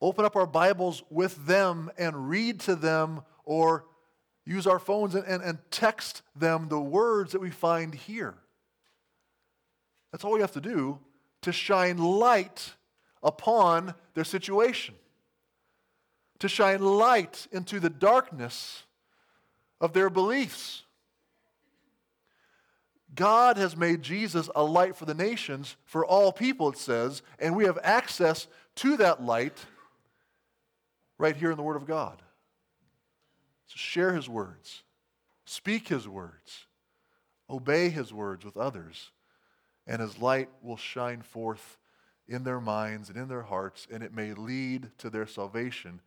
Open 0.00 0.24
up 0.24 0.34
our 0.34 0.46
Bibles 0.46 1.02
with 1.10 1.46
them 1.46 1.90
and 1.98 2.30
read 2.30 2.58
to 2.60 2.74
them 2.74 3.20
or 3.44 3.84
use 4.46 4.66
our 4.66 4.78
phones 4.78 5.14
and, 5.14 5.26
and, 5.26 5.42
and 5.42 5.58
text 5.70 6.22
them 6.34 6.68
the 6.68 6.80
words 6.80 7.32
that 7.32 7.40
we 7.42 7.50
find 7.50 7.94
here. 7.94 8.38
That's 10.10 10.24
all 10.24 10.32
we 10.32 10.40
have 10.40 10.52
to 10.52 10.60
do 10.60 10.98
to 11.42 11.52
shine 11.52 11.98
light 11.98 12.74
upon 13.22 13.94
their 14.14 14.24
situation, 14.24 14.94
to 16.38 16.48
shine 16.48 16.82
light 16.82 17.46
into 17.52 17.80
the 17.80 17.90
darkness 17.90 18.84
of 19.80 19.92
their 19.92 20.10
beliefs. 20.10 20.82
God 23.14 23.56
has 23.56 23.76
made 23.76 24.02
Jesus 24.02 24.48
a 24.54 24.62
light 24.62 24.96
for 24.96 25.04
the 25.04 25.14
nations, 25.14 25.76
for 25.84 26.04
all 26.04 26.32
people, 26.32 26.68
it 26.70 26.78
says, 26.78 27.22
and 27.38 27.56
we 27.56 27.64
have 27.64 27.78
access 27.82 28.46
to 28.76 28.96
that 28.98 29.22
light 29.22 29.58
right 31.18 31.36
here 31.36 31.50
in 31.50 31.56
the 31.56 31.62
Word 31.62 31.76
of 31.76 31.86
God. 31.86 32.22
So 33.66 33.74
share 33.76 34.14
His 34.14 34.28
words, 34.28 34.82
speak 35.44 35.88
His 35.88 36.06
words, 36.06 36.66
obey 37.48 37.88
His 37.88 38.12
words 38.12 38.44
with 38.44 38.56
others, 38.56 39.10
and 39.90 40.00
His 40.00 40.18
light 40.18 40.48
will 40.62 40.76
shine 40.76 41.20
forth 41.20 41.76
in 42.28 42.44
their 42.44 42.60
minds 42.60 43.08
and 43.08 43.18
in 43.18 43.26
their 43.26 43.42
hearts, 43.42 43.88
and 43.92 44.04
it 44.04 44.14
may 44.14 44.32
lead 44.32 44.88
to 44.98 45.10
their 45.10 45.26
salvation 45.26 46.00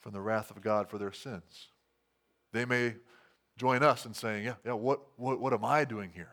from 0.00 0.12
the 0.12 0.20
wrath 0.20 0.50
of 0.50 0.60
God 0.60 0.90
for 0.90 0.98
their 0.98 1.12
sins. 1.12 1.68
They 2.52 2.64
may 2.64 2.96
join 3.56 3.84
us 3.84 4.04
in 4.04 4.12
saying, 4.12 4.44
Yeah, 4.44 4.54
yeah 4.66 4.72
what, 4.72 5.00
what, 5.16 5.40
what 5.40 5.52
am 5.52 5.64
I 5.64 5.84
doing 5.84 6.10
here? 6.12 6.32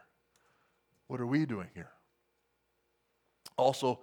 What 1.06 1.22
are 1.22 1.28
we 1.28 1.46
doing 1.46 1.70
here? 1.76 1.92
Also, 3.56 4.00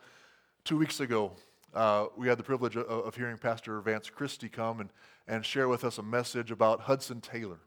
two 0.65 0.79
weeks 0.79 1.01
ago, 1.01 1.33
uh, 1.75 2.07
we 2.17 2.29
had 2.29 2.38
the 2.38 2.45
privilege 2.45 2.77
of, 2.77 2.87
of, 2.87 3.17
hearing 3.17 3.37
Pastor 3.37 3.81
Vance 3.81 4.11
Christie 4.11 4.49
come 4.49 4.79
and, 4.79 4.91
and 5.27 5.45
share 5.45 5.67
with 5.67 5.83
us 5.83 5.99
a 5.99 6.03
message 6.03 6.53
about 6.53 6.83
Hudson 6.83 7.21
Taylor. 7.21 7.59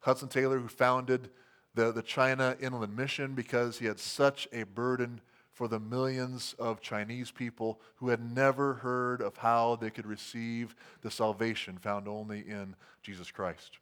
Hudson 0.00 0.28
Taylor, 0.28 0.58
who 0.58 0.68
founded 0.68 1.30
the, 1.76 1.92
the 1.92 2.02
China 2.02 2.56
Inland 2.58 2.96
Mission 2.96 3.34
because 3.34 3.78
he 3.78 3.86
had 3.86 4.00
such 4.00 4.48
a 4.52 4.64
burden 4.64 5.20
for 5.52 5.68
the 5.68 5.78
millions 5.78 6.54
of 6.58 6.80
Chinese 6.80 7.30
people 7.30 7.80
who 7.96 8.08
had 8.08 8.34
never 8.34 8.74
heard 8.74 9.20
of 9.22 9.36
how 9.36 9.76
they 9.76 9.90
could 9.90 10.06
receive 10.06 10.74
the 11.02 11.10
salvation 11.10 11.78
found 11.78 12.08
only 12.08 12.40
in 12.40 12.74
Jesus 13.02 13.30
Christ. 13.30 13.78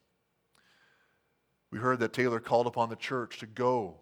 We 1.71 1.79
heard 1.79 2.01
that 2.01 2.13
Taylor 2.13 2.41
called 2.41 2.67
upon 2.67 2.91
the 2.91 2.97
church 2.97 3.39
to 3.39 3.47
go 3.47 3.97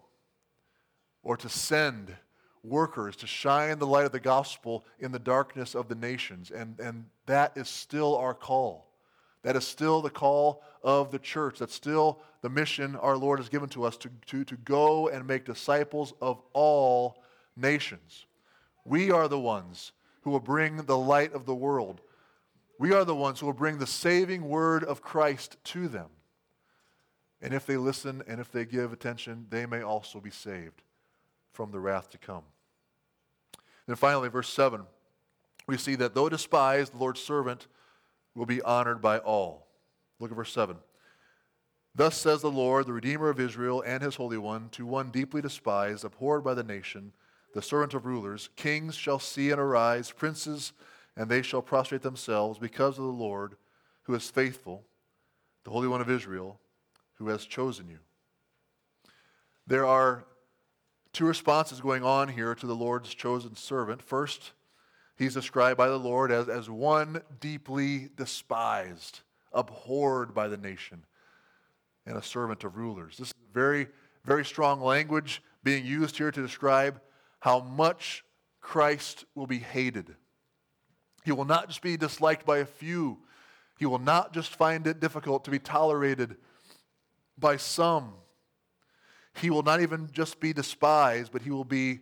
or 1.23 1.37
to 1.37 1.49
send 1.49 2.15
workers 2.63 3.17
to 3.17 3.27
shine 3.27 3.79
the 3.79 3.87
light 3.87 4.07
of 4.07 4.13
the 4.13 4.21
gospel 4.21 4.85
in 4.99 5.13
the 5.13 5.19
darkness 5.19 5.75
of 5.75 5.89
the 5.89 5.95
nations. 5.95 6.51
And, 6.51 6.79
and 6.81 7.07
that 7.27 7.53
is 7.57 7.69
still 7.69 8.17
our 8.17 8.35
call. 8.35 8.92
That 9.43 9.57
is 9.57 9.67
still 9.67 10.01
the 10.01 10.11
call 10.11 10.63
of 10.83 11.11
the 11.11 11.19
church. 11.19 11.59
That's 11.59 11.75
still 11.75 12.21
the 12.43 12.49
mission 12.49 12.97
our 12.97 13.17
Lord 13.17 13.39
has 13.39 13.49
given 13.49 13.69
to 13.71 13.85
us 13.85 13.97
to, 13.99 14.11
to, 14.27 14.45
to 14.45 14.57
go 14.57 15.09
and 15.09 15.27
make 15.27 15.45
disciples 15.45 16.13
of 16.21 16.41
all 16.53 17.23
nations. 17.57 18.27
We 18.85 19.11
are 19.11 19.29
the 19.29 19.39
ones 19.39 19.93
who 20.23 20.31
will 20.31 20.41
bring 20.41 20.77
the 20.77 20.99
light 20.99 21.33
of 21.33 21.47
the 21.47 21.55
world. 21.55 22.01
We 22.79 22.93
are 22.93 23.05
the 23.05 23.15
ones 23.15 23.41
who 23.41 23.47
will 23.47 23.53
bring 23.53 23.79
the 23.79 23.87
saving 23.87 24.49
word 24.49 24.85
of 24.85 25.03
Christ 25.03 25.57
to 25.65 25.89
them. 25.89 26.09
And 27.41 27.53
if 27.53 27.67
they 27.67 27.77
listen 27.77 28.23
and 28.29 28.41
if 28.41 28.53
they 28.53 28.65
give 28.65 28.93
attention, 28.93 29.47
they 29.51 29.67
may 29.67 29.83
also 29.83 30.21
be 30.21 30.31
saved 30.31 30.83
from 31.53 31.73
the 31.73 31.81
wrath 31.81 32.11
to 32.11 32.19
come. 32.19 32.45
And 33.87 33.99
finally, 33.99 34.29
verse 34.29 34.49
7, 34.49 34.83
we 35.67 35.77
see 35.77 35.97
that 35.97 36.15
though 36.15 36.29
despised, 36.29 36.93
the 36.93 36.99
Lord's 36.99 37.21
servant 37.21 37.67
will 38.35 38.47
be 38.47 38.62
honored 38.62 39.01
by 39.01 39.18
all. 39.18 39.66
Look 40.18 40.31
at 40.31 40.37
verse 40.37 40.53
7. 40.53 40.77
Thus 41.95 42.16
says 42.16 42.40
the 42.40 42.51
Lord, 42.51 42.87
the 42.87 42.92
Redeemer 42.92 43.29
of 43.29 43.38
Israel 43.38 43.83
and 43.85 44.03
his 44.03 44.16
Holy 44.16 44.38
One, 44.38 44.71
to 44.71 44.87
one 44.87 45.11
deeply 45.11 45.42
despised, 45.42 46.05
abhorred 46.05 46.42
by 46.42 46.55
the 46.55 46.62
nation, 46.62 47.12
the 47.55 47.61
servant 47.61 47.92
of 47.92 48.07
rulers, 48.07 48.49
kings 48.57 48.95
shall 48.95 49.18
see 49.18 49.51
and 49.51 49.61
arise, 49.61 50.11
princes, 50.11 50.73
and 51.16 51.29
they 51.29 51.42
shall 51.42 51.61
prostrate 51.61 52.01
themselves 52.01 52.59
because 52.59 52.99
of 52.99 53.05
the 53.05 53.11
Lord, 53.11 53.57
who 54.05 54.14
is 54.14 54.31
faithful, 54.31 54.85
the 55.64 55.71
Holy 55.71 55.87
One 55.87 56.01
of 56.01 56.09
Israel, 56.09 56.59
who 57.16 57.29
has 57.29 57.45
chosen 57.45 57.88
you. 57.88 57.99
There 59.66 59.85
are 59.85 60.25
two 61.12 61.27
responses 61.27 61.81
going 61.81 62.03
on 62.03 62.29
here 62.29 62.55
to 62.55 62.66
the 62.66 62.75
Lord's 62.75 63.12
chosen 63.14 63.55
servant. 63.55 64.03
First, 64.03 64.53
he's 65.23 65.35
described 65.35 65.79
by 65.79 65.89
the 65.89 65.99
Lord 65.99 66.33
as, 66.33 66.49
as 66.49 66.69
one 66.69 67.23
deeply 67.41 68.09
despised, 68.17 69.21
abhorred 69.53 70.35
by 70.35 70.49
the 70.49 70.57
nation 70.57 71.05
and 72.07 72.17
a 72.17 72.23
servant 72.23 72.65
of 72.65 72.77
rulers. 72.77 73.17
This 73.19 73.29
is 73.29 73.35
very, 73.53 73.87
very 74.25 74.45
strong 74.45 74.81
language 74.81 75.43
being 75.63 75.87
used 75.87 76.17
here 76.19 76.31
to 76.31 76.43
describe 76.43 77.01
how 77.41 77.61
much 77.61 78.25
Christ 78.61 79.25
will 79.35 79.47
be 79.47 79.59
hated. 79.59 80.15
He 81.25 81.33
will 81.33 81.45
not 81.45 81.69
just 81.69 81.83
be 81.83 81.97
disliked 81.97 82.45
by 82.45 82.59
a 82.59 82.67
few, 82.67 83.19
he 83.79 83.87
will 83.87 83.99
not 83.99 84.33
just 84.33 84.55
find 84.55 84.87
it 84.87 85.01
difficult 85.01 85.45
to 85.45 85.51
be 85.51 85.59
tolerated 85.59 86.37
by 87.39 87.57
some. 87.57 88.15
He 89.35 89.51
will 89.51 89.63
not 89.63 89.81
even 89.81 90.09
just 90.13 90.41
be 90.41 90.53
despised, 90.53 91.33
but 91.33 91.43
he 91.43 91.51
will 91.51 91.65
be 91.65 92.01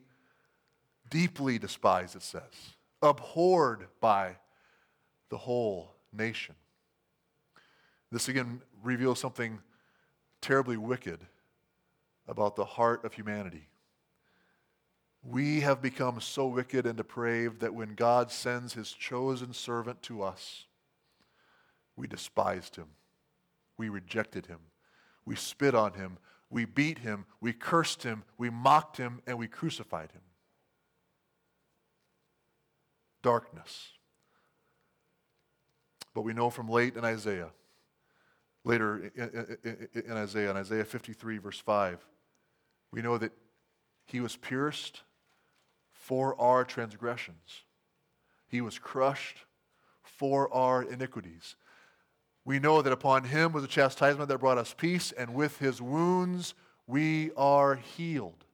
deeply 1.09 1.59
despised, 1.59 2.17
it 2.17 2.23
says, 2.23 2.43
abhorred 3.03 3.87
by 4.01 4.37
the 5.29 5.39
whole 5.39 5.95
nation. 6.13 6.55
This 8.11 8.29
again 8.29 8.63
reveals 8.83 9.21
something 9.21 9.61
terribly 10.41 10.77
wicked 10.77 11.21
about 12.27 12.57
the 12.57 12.65
heart 12.65 13.05
of 13.05 13.13
humanity. 13.15 13.69
We 15.23 15.61
have 15.61 15.83
become 15.83 16.21
so 16.21 16.47
wicked 16.47 16.87
and 16.87 16.97
depraved 16.97 17.61
that 17.61 17.75
when 17.75 17.95
God 17.95 18.31
sends 18.31 18.73
his 18.73 18.93
chosen 18.93 19.53
servant 19.53 20.03
to 20.05 20.23
us, 20.23 20.65
we 21.97 22.07
despised 22.07 22.77
him. 22.77 22.87
We 23.77 23.91
rejected 23.91 24.47
him. 24.47 24.61
We 25.27 25.37
spit 25.37 25.75
on 25.75 25.93
him. 25.93 26.19
We 26.49 26.65
beat 26.65 26.99
him. 26.99 27.27
We 27.41 27.53
cursed 27.53 28.03
him. 28.03 28.25
We 28.39 28.49
mocked 28.49 28.97
him. 28.97 29.21
And 29.27 29.39
we 29.39 29.47
crucified 29.47 30.11
him. 30.13 30.23
Darkness. 33.23 33.91
But 36.15 36.23
we 36.23 36.33
know 36.33 36.51
from 36.51 36.69
late 36.69 36.97
in 36.97 37.05
Isaiah 37.05 37.51
Later 38.65 39.11
in 39.15 40.13
Isaiah, 40.13 40.51
in 40.51 40.57
Isaiah 40.57 40.85
53, 40.85 41.39
verse 41.39 41.59
5, 41.59 42.07
we 42.93 43.01
know 43.01 43.17
that 43.17 43.33
he 44.05 44.21
was 44.21 44.37
pierced 44.37 45.03
for 45.93 46.39
our 46.41 46.65
transgressions, 46.65 47.65
he 48.49 48.61
was 48.61 48.79
crushed 48.79 49.39
for 50.03 50.53
our 50.53 50.83
iniquities. 50.83 51.57
We 52.45 52.59
know 52.59 52.83
that 52.83 52.93
upon 52.93 53.25
him 53.25 53.53
was 53.53 53.65
a 53.65 53.69
chastisement 53.69 54.29
that 54.29 54.39
brought 54.39 54.59
us 54.59 54.75
peace, 54.77 55.13
and 55.13 55.35
with 55.35 55.59
his 55.59 55.81
wounds 55.81 56.55
we 56.87 57.31
are 57.37 57.77
healed. 57.77 58.45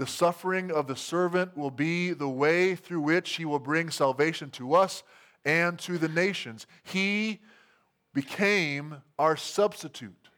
The 0.00 0.06
suffering 0.06 0.72
of 0.72 0.86
the 0.86 0.96
servant 0.96 1.58
will 1.58 1.70
be 1.70 2.14
the 2.14 2.26
way 2.26 2.74
through 2.74 3.02
which 3.02 3.32
he 3.32 3.44
will 3.44 3.58
bring 3.58 3.90
salvation 3.90 4.48
to 4.52 4.72
us 4.72 5.02
and 5.44 5.78
to 5.80 5.98
the 5.98 6.08
nations. 6.08 6.66
He 6.82 7.40
became 8.14 9.02
our 9.18 9.36
substitute. 9.36 10.30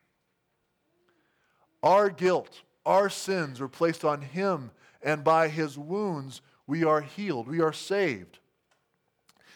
Our 1.80 2.10
guilt, 2.10 2.62
our 2.84 3.08
sins 3.08 3.60
were 3.60 3.68
placed 3.68 4.04
on 4.04 4.22
him, 4.22 4.72
and 5.00 5.22
by 5.22 5.46
his 5.46 5.78
wounds 5.78 6.42
we 6.66 6.82
are 6.82 7.00
healed, 7.00 7.46
we 7.46 7.60
are 7.60 7.72
saved. 7.72 8.40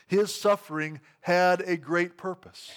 His 0.07 0.33
suffering 0.33 1.01
had 1.23 1.63
a 1.63 1.77
great 1.77 2.17
purpose 2.17 2.71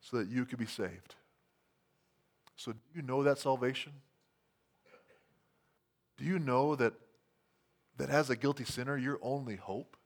so 0.00 0.16
that 0.16 0.28
you 0.28 0.46
could 0.46 0.58
be 0.58 0.64
saved. 0.64 1.16
So, 2.56 2.72
do 2.72 2.78
you 2.94 3.02
know 3.02 3.22
that 3.24 3.38
salvation? 3.38 3.92
Do 6.18 6.24
you 6.24 6.38
know 6.38 6.74
that, 6.74 6.92
that 7.96 8.10
as 8.10 8.28
a 8.28 8.36
guilty 8.36 8.64
sinner, 8.64 8.98
your 8.98 9.18
only 9.22 9.56
hope 9.56 9.96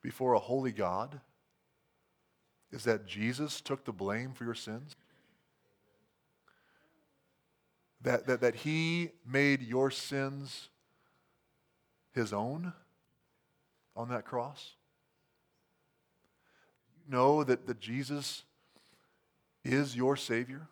before 0.00 0.34
a 0.34 0.38
holy 0.38 0.70
God 0.70 1.20
is 2.70 2.84
that 2.84 3.06
Jesus 3.06 3.60
took 3.60 3.84
the 3.84 3.92
blame 3.92 4.32
for 4.32 4.44
your 4.44 4.54
sins? 4.54 4.94
That, 8.02 8.26
that, 8.26 8.40
that 8.40 8.54
he 8.54 9.10
made 9.26 9.62
your 9.62 9.90
sins 9.90 10.68
his 12.12 12.32
own 12.32 12.72
on 13.96 14.08
that 14.10 14.24
cross? 14.24 14.74
Know 17.08 17.42
that, 17.42 17.66
that 17.66 17.80
Jesus 17.80 18.44
is 19.64 19.96
your 19.96 20.16
Savior 20.16 20.68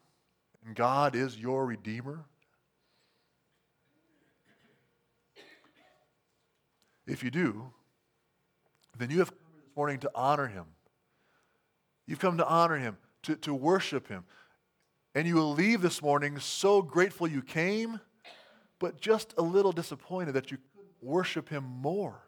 and 0.65 0.77
God 0.77 1.17
is 1.17 1.37
your 1.37 1.67
Redeemer? 1.67 2.25
If 7.07 7.23
you 7.23 7.31
do, 7.31 7.71
then 8.99 9.11
you 9.11 9.19
have 9.19 9.31
come 9.31 9.53
this 9.57 9.77
morning 9.77 9.99
to 10.01 10.11
honor 10.15 10.47
him. 10.47 10.65
You've 12.07 12.19
come 12.19 12.39
to 12.39 12.47
honor 12.47 12.77
him, 12.77 12.97
to, 13.25 13.37
to 13.37 13.55
worship 13.55 14.09
him. 14.09 14.25
And 15.15 15.29
you 15.29 15.37
will 15.37 15.53
leave 15.53 15.81
this 15.81 16.03
morning 16.03 16.39
so 16.39 16.83
grateful 16.83 17.27
you 17.27 17.43
came, 17.43 18.01
but 18.79 19.01
just 19.01 19.35
a 19.39 19.43
little 19.43 19.73
disappointed 19.73 20.33
that 20.33 20.51
you 20.51 20.59
couldn't 20.75 20.93
worship 21.01 21.49
him 21.49 21.65
more, 21.65 22.23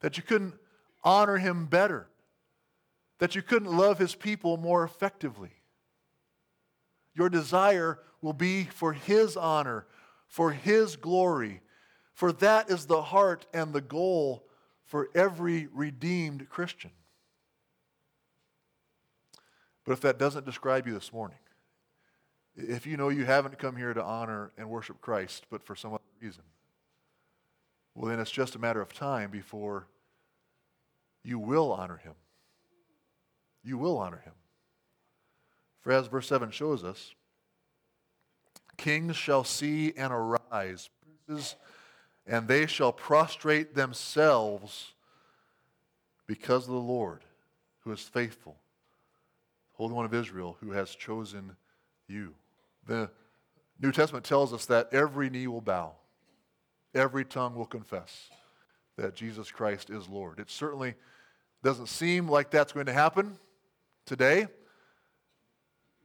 that 0.00 0.16
you 0.16 0.22
couldn't 0.22 0.54
honor 1.02 1.38
him 1.38 1.66
better, 1.66 2.08
that 3.18 3.34
you 3.34 3.42
couldn't 3.42 3.74
love 3.74 3.98
his 3.98 4.14
people 4.14 4.56
more 4.56 4.84
effectively. 4.84 5.50
Your 7.14 7.28
desire 7.28 7.98
will 8.20 8.32
be 8.32 8.64
for 8.64 8.92
his 8.92 9.36
honor, 9.36 9.86
for 10.26 10.52
his 10.52 10.96
glory, 10.96 11.60
for 12.20 12.32
that 12.32 12.68
is 12.68 12.84
the 12.84 13.00
heart 13.00 13.46
and 13.54 13.72
the 13.72 13.80
goal 13.80 14.44
for 14.84 15.08
every 15.14 15.68
redeemed 15.72 16.50
Christian. 16.50 16.90
But 19.86 19.92
if 19.92 20.02
that 20.02 20.18
doesn't 20.18 20.44
describe 20.44 20.86
you 20.86 20.92
this 20.92 21.14
morning, 21.14 21.38
if 22.54 22.86
you 22.86 22.98
know 22.98 23.08
you 23.08 23.24
haven't 23.24 23.58
come 23.58 23.74
here 23.74 23.94
to 23.94 24.04
honor 24.04 24.52
and 24.58 24.68
worship 24.68 25.00
Christ, 25.00 25.46
but 25.50 25.62
for 25.62 25.74
some 25.74 25.94
other 25.94 26.02
reason, 26.20 26.42
well, 27.94 28.10
then 28.10 28.20
it's 28.20 28.30
just 28.30 28.54
a 28.54 28.58
matter 28.58 28.82
of 28.82 28.92
time 28.92 29.30
before 29.30 29.86
you 31.24 31.38
will 31.38 31.72
honor 31.72 32.02
him. 32.04 32.16
You 33.64 33.78
will 33.78 33.96
honor 33.96 34.20
him. 34.26 34.34
For 35.80 35.90
as 35.90 36.06
verse 36.08 36.26
7 36.26 36.50
shows 36.50 36.84
us, 36.84 37.14
kings 38.76 39.16
shall 39.16 39.42
see 39.42 39.94
and 39.96 40.12
arise, 40.12 40.90
princes 41.26 41.56
and 42.30 42.46
they 42.46 42.64
shall 42.64 42.92
prostrate 42.92 43.74
themselves 43.74 44.92
because 46.28 46.62
of 46.68 46.72
the 46.72 46.78
Lord 46.78 47.24
who 47.80 47.90
is 47.90 48.00
faithful, 48.00 48.56
the 49.72 49.78
Holy 49.78 49.94
One 49.94 50.04
of 50.04 50.14
Israel 50.14 50.56
who 50.60 50.70
has 50.70 50.94
chosen 50.94 51.56
you. 52.06 52.32
The 52.86 53.10
New 53.82 53.90
Testament 53.90 54.24
tells 54.24 54.52
us 54.52 54.64
that 54.66 54.94
every 54.94 55.28
knee 55.28 55.48
will 55.48 55.60
bow, 55.60 55.94
every 56.94 57.24
tongue 57.24 57.56
will 57.56 57.66
confess 57.66 58.30
that 58.96 59.16
Jesus 59.16 59.50
Christ 59.50 59.90
is 59.90 60.08
Lord. 60.08 60.38
It 60.38 60.50
certainly 60.50 60.94
doesn't 61.64 61.88
seem 61.88 62.28
like 62.28 62.50
that's 62.50 62.72
going 62.72 62.86
to 62.86 62.92
happen 62.92 63.38
today, 64.06 64.46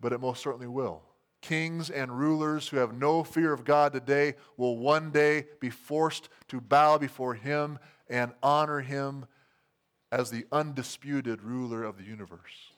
but 0.01 0.11
it 0.11 0.19
most 0.19 0.41
certainly 0.41 0.67
will 0.67 1.03
kings 1.45 1.91
and 1.91 2.17
rulers 2.17 2.67
who 2.67 2.77
have 2.77 2.97
no 2.97 3.23
fear 3.23 3.53
of 3.53 3.63
God 3.63 3.93
today 3.93 4.33
will 4.57 4.77
one 4.77 5.11
day 5.11 5.45
be 5.59 5.69
forced 5.69 6.27
to 6.47 6.59
bow 6.59 6.97
before 6.97 7.35
him 7.35 7.77
and 8.09 8.31
honor 8.41 8.81
him 8.81 9.25
as 10.11 10.31
the 10.31 10.45
undisputed 10.51 11.43
ruler 11.43 11.83
of 11.83 11.97
the 11.97 12.03
universe. 12.03 12.71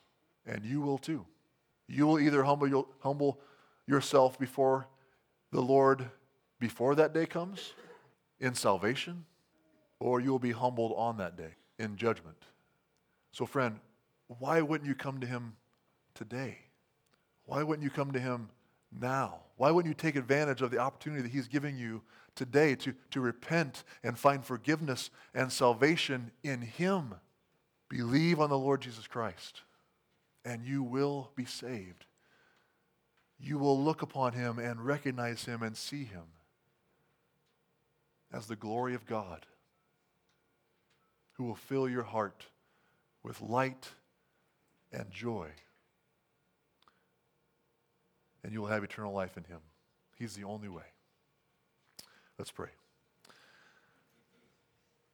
And 0.46 0.66
you 0.66 0.82
will 0.82 0.98
too. 0.98 1.26
You 1.88 2.08
will 2.08 2.20
either 2.20 2.44
humble, 2.44 2.90
humble 3.00 3.40
yourself 3.86 4.38
before 4.38 4.88
the 5.52 5.62
Lord 5.62 6.10
before 6.60 6.96
that 6.96 7.14
day 7.14 7.26
comes 7.26 7.74
in 8.40 8.54
salvation, 8.54 9.26
or 10.00 10.20
you 10.20 10.32
will 10.32 10.40
be 10.40 10.52
humbled 10.52 10.94
on 10.98 11.18
that 11.18 11.38
day 11.38 11.52
in 11.80 11.96
judgment. 11.96 12.38
So, 13.32 13.46
friend, 13.46 13.80
why 14.40 14.62
wouldn't 14.62 14.88
you 14.88 14.96
come 14.96 15.22
to 15.22 15.28
him 15.28 15.56
today? 16.16 16.58
Why 17.46 17.64
wouldn't 17.64 17.84
you 17.84 17.90
come 17.90 18.12
to 18.12 18.20
him 18.20 18.50
now? 19.00 19.42
Why 19.58 19.72
wouldn't 19.72 19.90
you 19.90 19.96
take 19.96 20.16
advantage 20.16 20.62
of 20.62 20.72
the 20.72 20.78
opportunity 20.78 21.24
that 21.24 21.32
he's 21.32 21.48
giving 21.48 21.78
you 21.78 22.04
today 22.36 22.76
to, 22.76 22.94
to 23.12 23.22
repent 23.22 23.84
and 24.04 24.18
find 24.18 24.46
forgiveness 24.46 25.10
and 25.34 25.52
salvation 25.52 26.32
in 26.44 26.62
him? 26.62 27.16
Believe 27.90 28.40
on 28.40 28.50
the 28.50 28.58
Lord 28.58 28.82
Jesus 28.82 29.08
Christ, 29.08 29.62
and 30.46 30.64
you 30.64 30.84
will 30.84 31.32
be 31.36 31.46
saved. 31.46 32.06
You 33.40 33.58
will 33.58 33.82
look 33.82 34.02
upon 34.02 34.34
him 34.34 34.60
and 34.60 34.86
recognize 34.86 35.46
him 35.46 35.64
and 35.64 35.76
see 35.76 36.04
him 36.04 36.24
as 38.32 38.48
the 38.48 38.56
glory 38.56 38.94
of 38.94 39.06
God 39.06 39.46
who 41.34 41.44
will 41.44 41.56
fill 41.56 41.88
your 41.88 42.04
heart 42.04 42.46
with 43.24 43.42
light 43.42 43.90
and 44.92 45.12
joy. 45.12 45.50
And 48.48 48.54
you 48.54 48.62
will 48.62 48.70
have 48.70 48.82
eternal 48.82 49.12
life 49.12 49.36
in 49.36 49.44
him. 49.44 49.60
He's 50.16 50.34
the 50.34 50.46
only 50.46 50.70
way. 50.70 50.86
Let's 52.40 52.50
pray. 52.50 52.70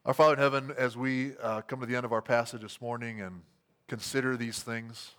Our 0.05 0.13
Father 0.13 0.33
in 0.33 0.39
heaven, 0.39 0.71
as 0.77 0.95
we 0.95 1.35
uh, 1.41 1.61
come 1.61 1.79
to 1.79 1.87
the 1.87 1.95
end 1.95 2.05
of 2.05 2.13
our 2.13 2.21
passage 2.21 2.61
this 2.61 2.79
morning 2.79 3.21
and 3.21 3.41
consider 3.87 4.37
these 4.37 4.61
things, 4.61 5.13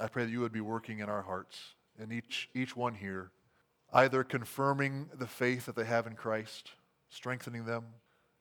I 0.00 0.08
pray 0.08 0.24
that 0.24 0.32
you 0.32 0.40
would 0.40 0.50
be 0.50 0.60
working 0.60 0.98
in 0.98 1.08
our 1.08 1.22
hearts 1.22 1.74
and 1.96 2.12
each, 2.12 2.50
each 2.54 2.74
one 2.74 2.96
here, 2.96 3.30
either 3.92 4.24
confirming 4.24 5.08
the 5.16 5.28
faith 5.28 5.66
that 5.66 5.76
they 5.76 5.84
have 5.84 6.08
in 6.08 6.14
Christ, 6.14 6.72
strengthening 7.08 7.66
them, 7.66 7.84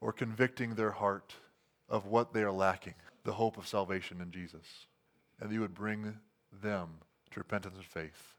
or 0.02 0.12
convicting 0.12 0.74
their 0.74 0.94
heart 0.94 1.36
of 1.88 2.08
what 2.08 2.34
they 2.34 2.42
are 2.42 2.52
lacking, 2.52 2.96
the 3.26 3.34
hope 3.34 3.60
of 3.60 3.68
salvation 3.68 4.22
in 4.22 4.32
Jesus. 4.32 4.88
And 5.40 5.52
that 5.52 5.54
you 5.54 5.62
would 5.62 5.76
bring 5.76 6.18
them 6.64 6.90
to 7.30 7.40
repentance 7.40 7.76
and 7.76 7.86
faith. 7.86 8.39